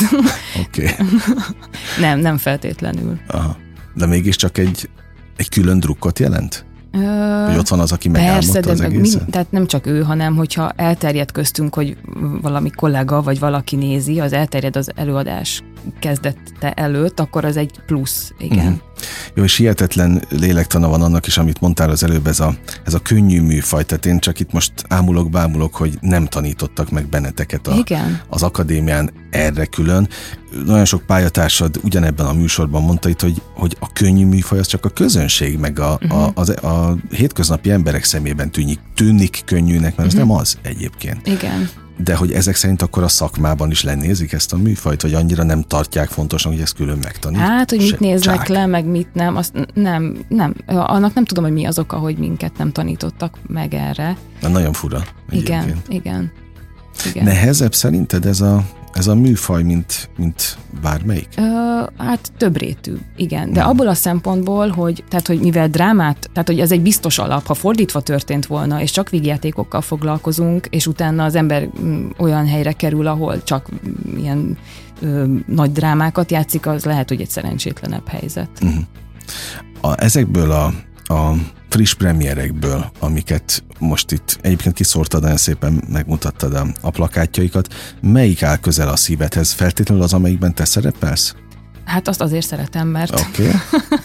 [0.66, 0.82] Oké.
[0.82, 1.06] Okay.
[2.06, 3.18] nem, nem feltétlenül.
[3.26, 3.56] Aha.
[3.94, 4.88] De mégiscsak egy
[5.38, 6.66] egy külön drukkot jelent?
[6.92, 6.98] Ö,
[7.46, 10.36] hogy ott van az, aki megálmodta Persze, de az Mind, tehát nem csak ő, hanem
[10.36, 11.96] hogyha elterjed köztünk, hogy
[12.42, 15.62] valami kollega vagy valaki nézi, az elterjed az előadás
[15.98, 18.58] kezdette előtt, akkor az egy plusz, igen.
[18.58, 18.80] Uh-huh.
[19.34, 22.54] Jó, és hihetetlen lélektana van annak is, amit mondtál az előbb, ez a,
[22.84, 27.08] ez a könnyű műfaj, tehát én csak itt most ámulok, bámulok, hogy nem tanítottak meg
[27.08, 28.20] benneteket a, Igen.
[28.28, 30.08] az akadémián erre külön.
[30.66, 34.84] Nagyon sok pályatársad ugyanebben a műsorban mondta itt, hogy, hogy a könnyű műfaj az csak
[34.84, 36.32] a közönség, meg a, uh-huh.
[36.34, 40.22] a, a, a hétköznapi emberek szemében tűnik, tűnik könnyűnek, mert uh-huh.
[40.22, 41.26] az nem az egyébként.
[41.26, 41.68] Igen
[42.04, 45.62] de hogy ezek szerint akkor a szakmában is lennézik ezt a műfajt, vagy annyira nem
[45.62, 47.38] tartják fontosnak, hogy ezt külön megtanít.
[47.38, 48.48] Hát, hogy mit néznek csák.
[48.48, 52.18] le, meg mit nem, azt nem, nem, annak nem tudom, hogy mi az oka, hogy
[52.18, 54.16] minket nem tanítottak meg erre.
[54.40, 55.04] Na, nagyon fura.
[55.30, 56.32] Igen, igen.
[57.04, 57.24] igen.
[57.24, 61.28] Nehezebb szerinted ez a, ez a műfaj, mint, mint bármelyik?
[61.36, 61.42] Ö,
[61.96, 63.52] hát több rétű, igen.
[63.52, 67.46] De abból a szempontból, hogy, tehát, hogy mivel drámát, tehát hogy ez egy biztos alap,
[67.46, 72.72] ha fordítva történt volna, és csak vígjátékokkal foglalkozunk, és utána az ember mm, olyan helyre
[72.72, 74.58] kerül, ahol csak mm, ilyen
[75.00, 78.50] ö, nagy drámákat játszik, az lehet, hogy egy szerencsétlenebb helyzet.
[78.62, 78.82] Uh-huh.
[79.80, 80.66] A, ezekből a,
[81.14, 81.34] a
[81.68, 88.56] friss premierekből, amiket most itt egyébként kiszórtad, nagyon szépen megmutattad a, a plakátjaikat, melyik áll
[88.56, 89.52] közel a szívedhez?
[89.52, 91.34] Feltétlenül az, amelyikben te szerepelsz?
[91.88, 93.12] Hát azt azért szeretem, mert...
[93.12, 93.60] Oké, okay.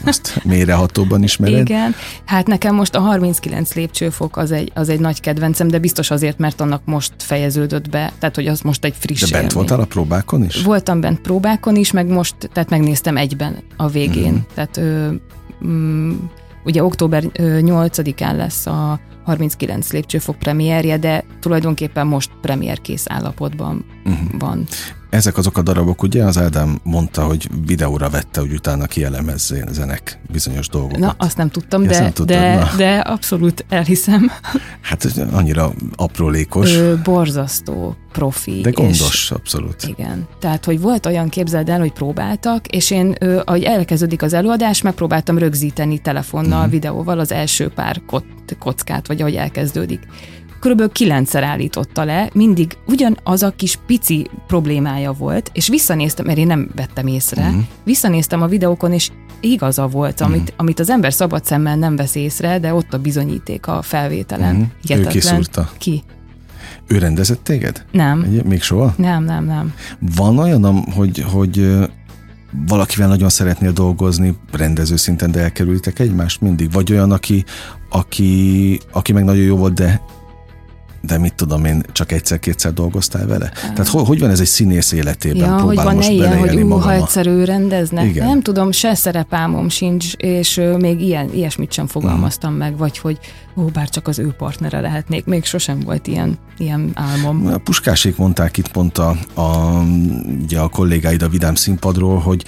[0.06, 1.60] azt mélyrehatóban ismered.
[1.60, 1.96] Igen,
[2.26, 6.38] hát nekem most a 39 lépcsőfok az egy, az egy nagy kedvencem, de biztos azért,
[6.38, 9.58] mert annak most fejeződött be, tehát hogy az most egy friss De bent élmény.
[9.58, 10.64] voltál a próbákon is?
[10.64, 14.34] Voltam bent próbákon is, meg most, tehát megnéztem egyben a végén.
[14.34, 14.38] Mm.
[14.54, 15.12] Tehát ö,
[15.66, 16.16] mm,
[16.66, 24.40] ugye október 8-án lesz a 39 lépcsőfok premierje, de tulajdonképpen most premierkész állapotban uh-huh.
[24.40, 24.68] van.
[25.14, 30.68] Ezek azok a darabok, ugye az Ádám mondta, hogy videóra vette, hogy utána kielemezzenek bizonyos
[30.68, 31.00] dolgokat.
[31.00, 34.32] Na, azt nem tudtam, de, nem tudtad, de, de abszolút elhiszem.
[34.82, 36.76] Hát annyira aprólékos.
[36.76, 38.62] Ö, borzasztó, profi.
[38.62, 39.84] De gondos, és, abszolút.
[39.88, 40.28] Igen.
[40.40, 44.82] Tehát, hogy volt olyan, képzeld el, hogy próbáltak, és én, ö, ahogy elkezdődik az előadás,
[44.82, 46.72] megpróbáltam rögzíteni telefonnal, uh-huh.
[46.72, 48.02] videóval az első pár
[48.60, 50.08] kockát, vagy ahogy elkezdődik
[50.60, 56.48] körülbelül kilencszer állította le, mindig ugyanaz a kis pici problémája volt, és visszanéztem, mert én
[56.48, 57.64] nem vettem észre, uh-huh.
[57.84, 60.56] visszanéztem a videókon, és igaza volt, amit, uh-huh.
[60.58, 64.72] amit az ember szabad szemmel nem vesz észre, de ott a bizonyíték a felvételen.
[64.86, 65.06] Uh-huh.
[65.06, 65.70] Ő kiszúrta.
[65.78, 66.04] Ki?
[66.88, 67.86] Ő rendezett téged?
[67.92, 68.22] Nem.
[68.24, 68.94] Egy, még soha?
[68.98, 69.74] Nem, nem, nem.
[70.16, 71.76] Van olyan, hogy, hogy
[72.68, 76.72] valakivel nagyon szeretnél dolgozni, rendező szinten, de elkerültek egymást mindig?
[76.72, 77.46] Vagy olyan, aki,
[77.90, 80.02] aki, aki meg nagyon jó volt, de
[81.08, 83.50] de mit tudom én, csak egyszer-kétszer dolgoztál vele?
[83.50, 85.50] Tehát hogy, hogy van ez egy színész életében?
[85.50, 88.06] Ja, hogy van most ilyen, hogy ú, ha egyszer ő rendezne.
[88.06, 88.28] Igen.
[88.28, 92.60] Nem tudom, se szerepámom sincs, és még ilyen, ilyesmit sem fogalmaztam hmm.
[92.60, 93.20] meg, vagy hogy
[93.56, 95.26] ó, bár csak az ő partnere lehetnék.
[95.26, 97.48] Még sosem volt ilyen, ilyen álmom.
[97.48, 99.80] A puskásék mondták itt pont a, a,
[100.44, 102.46] ugye a kollégáid a Vidám színpadról, hogy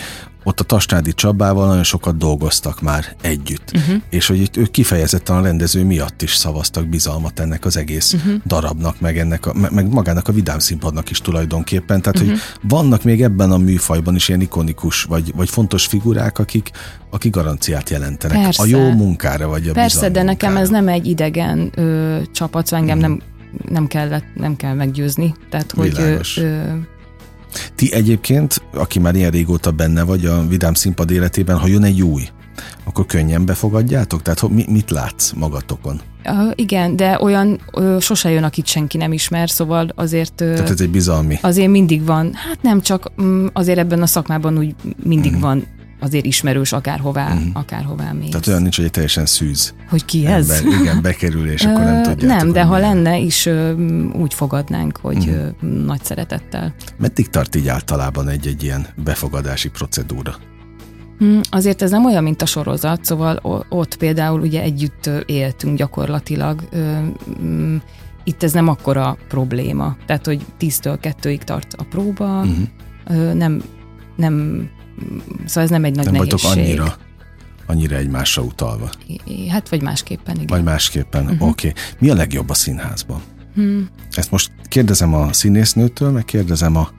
[0.48, 3.96] ott a Tasnádi Csabával nagyon sokat dolgoztak már együtt, uh-huh.
[4.10, 8.34] és hogy itt ők kifejezetten a rendező miatt is szavaztak bizalmat ennek az egész uh-huh.
[8.46, 12.02] darabnak, meg, ennek a, meg magának a vidám színpadnak is tulajdonképpen.
[12.02, 12.32] Tehát, uh-huh.
[12.32, 16.72] hogy vannak még ebben a műfajban is ilyen ikonikus, vagy, vagy fontos figurák, akik,
[17.10, 18.62] akik garanciát jelentenek Persze.
[18.62, 20.60] a jó munkára, vagy a Persze, de nekem munkára.
[20.60, 23.18] ez nem egy idegen ö, csapat, szóval engem uh-huh.
[23.18, 23.34] nem
[23.70, 25.36] nem kellett, nem kell meggyőzni.
[25.50, 26.62] Tehát, hogy ö, ö,
[27.76, 32.02] ti egyébként, aki már ilyen régóta benne vagy a Vidám színpad életében, ha jön egy
[32.02, 32.28] új,
[32.84, 34.22] akkor könnyen befogadjátok?
[34.22, 36.02] Tehát mi, mit látsz magatokon?
[36.26, 40.42] Uh, igen, de olyan uh, sose jön, akit senki nem ismer, szóval azért...
[40.42, 41.38] Uh, Tehát ez egy bizalmi.
[41.42, 45.40] Azért mindig van, hát nem csak, um, azért ebben a szakmában úgy mindig mm.
[45.40, 45.68] van
[46.06, 47.50] azért ismerős akárhová, mm.
[47.54, 48.30] akárhová mész.
[48.30, 49.74] Tehát olyan nincs, hogy egy teljesen szűz.
[49.90, 50.50] Hogy ki ez?
[50.50, 52.38] Ember, igen, bekerül, és akkor nem tudjátok.
[52.38, 53.50] Nem, de ha lenne is,
[54.14, 55.32] úgy fogadnánk, hogy
[55.66, 55.86] mm.
[55.86, 56.76] nagy szeretettel.
[56.98, 60.36] Meddig tart így általában egy-egy ilyen befogadási procedúra?
[61.18, 66.62] Hm, azért ez nem olyan, mint a sorozat, szóval ott például ugye együtt éltünk gyakorlatilag,
[67.40, 67.76] hm,
[68.24, 69.96] itt ez nem akkora probléma.
[70.06, 73.34] Tehát, hogy 10-től 2-ig tart a próba, uh-huh.
[73.34, 73.62] nem,
[74.16, 74.68] nem
[75.46, 76.40] Szóval ez nem egy nagy nem nehézség.
[76.44, 76.98] Nem annyira,
[77.66, 78.90] annyira egymásra utalva.
[79.50, 80.48] Hát vagy másképpen, igen.
[80.48, 81.48] Vagy másképpen, uh-huh.
[81.48, 81.68] oké.
[81.68, 81.82] Okay.
[82.00, 83.22] Mi a legjobb a színházban?
[83.56, 83.90] Hmm.
[84.12, 86.90] Ezt most kérdezem a színésznőtől, meg kérdezem a,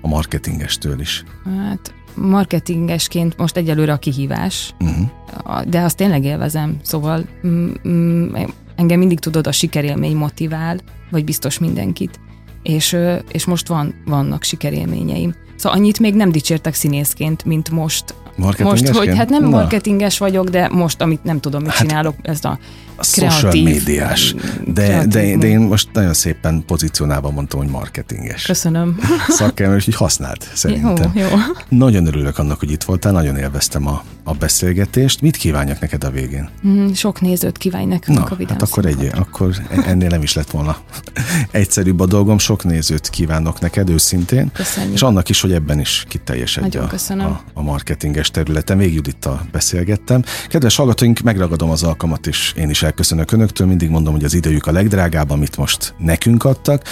[0.00, 1.24] a marketingestől is.
[1.44, 5.68] Hát marketingesként most egyelőre a kihívás, uh-huh.
[5.68, 8.34] de azt tényleg élvezem, szóval mm, mm,
[8.76, 10.80] engem mindig tudod, a sikerélmény motivál,
[11.10, 12.20] vagy biztos mindenkit,
[12.62, 12.96] és,
[13.32, 15.34] és most van, vannak sikerélményeim.
[15.56, 18.14] Szóval annyit még nem dicsértek színészként, mint most.
[18.36, 19.48] Most, hogy hát nem Na.
[19.48, 22.58] marketinges vagyok, de most, amit nem tudom, mit hát, csinálok, ez a
[22.96, 24.34] a social médiás.
[24.66, 28.42] De, de, de én most nagyon szépen pozícionálva mondtam, hogy marketinges.
[28.42, 28.98] Köszönöm.
[29.28, 31.10] Szakember, és így használt szerintem.
[31.14, 31.28] Jó, jó.
[31.68, 35.20] Nagyon örülök annak, hogy itt voltál, nagyon élveztem a, a beszélgetést.
[35.20, 36.48] Mit kívánjak neked a végén?
[36.66, 39.54] Mm, sok nézőt kívánj nekünk Na, a vidám hát akkor, egy, akkor
[39.86, 40.76] ennél nem is lett volna
[41.50, 42.38] egyszerűbb a dolgom.
[42.38, 44.52] Sok nézőt kívánok neked őszintén.
[44.52, 44.94] Köszönjük.
[44.94, 48.76] És annak is, hogy ebben is kiteljesedj a, a, a marketinges területen.
[48.76, 50.22] Még Judittal beszélgettem.
[50.48, 54.66] Kedves hallgatóink, megragadom az alkalmat, és én is elköszönök önöktől, mindig mondom, hogy az idejük
[54.66, 56.82] a legdrágább, amit most nekünk adtak.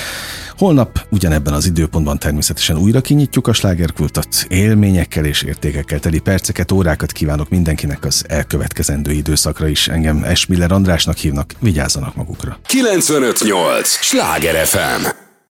[0.56, 7.12] Holnap ugyanebben az időpontban természetesen újra kinyitjuk a slágerkultot, élményekkel és értékekkel teli perceket, órákat
[7.12, 9.88] kívánok mindenkinek az elkövetkezendő időszakra is.
[9.88, 12.58] Engem Esmiller Andrásnak hívnak, vigyázzanak magukra.
[12.66, 13.88] 958!
[13.88, 15.21] Sláger FM!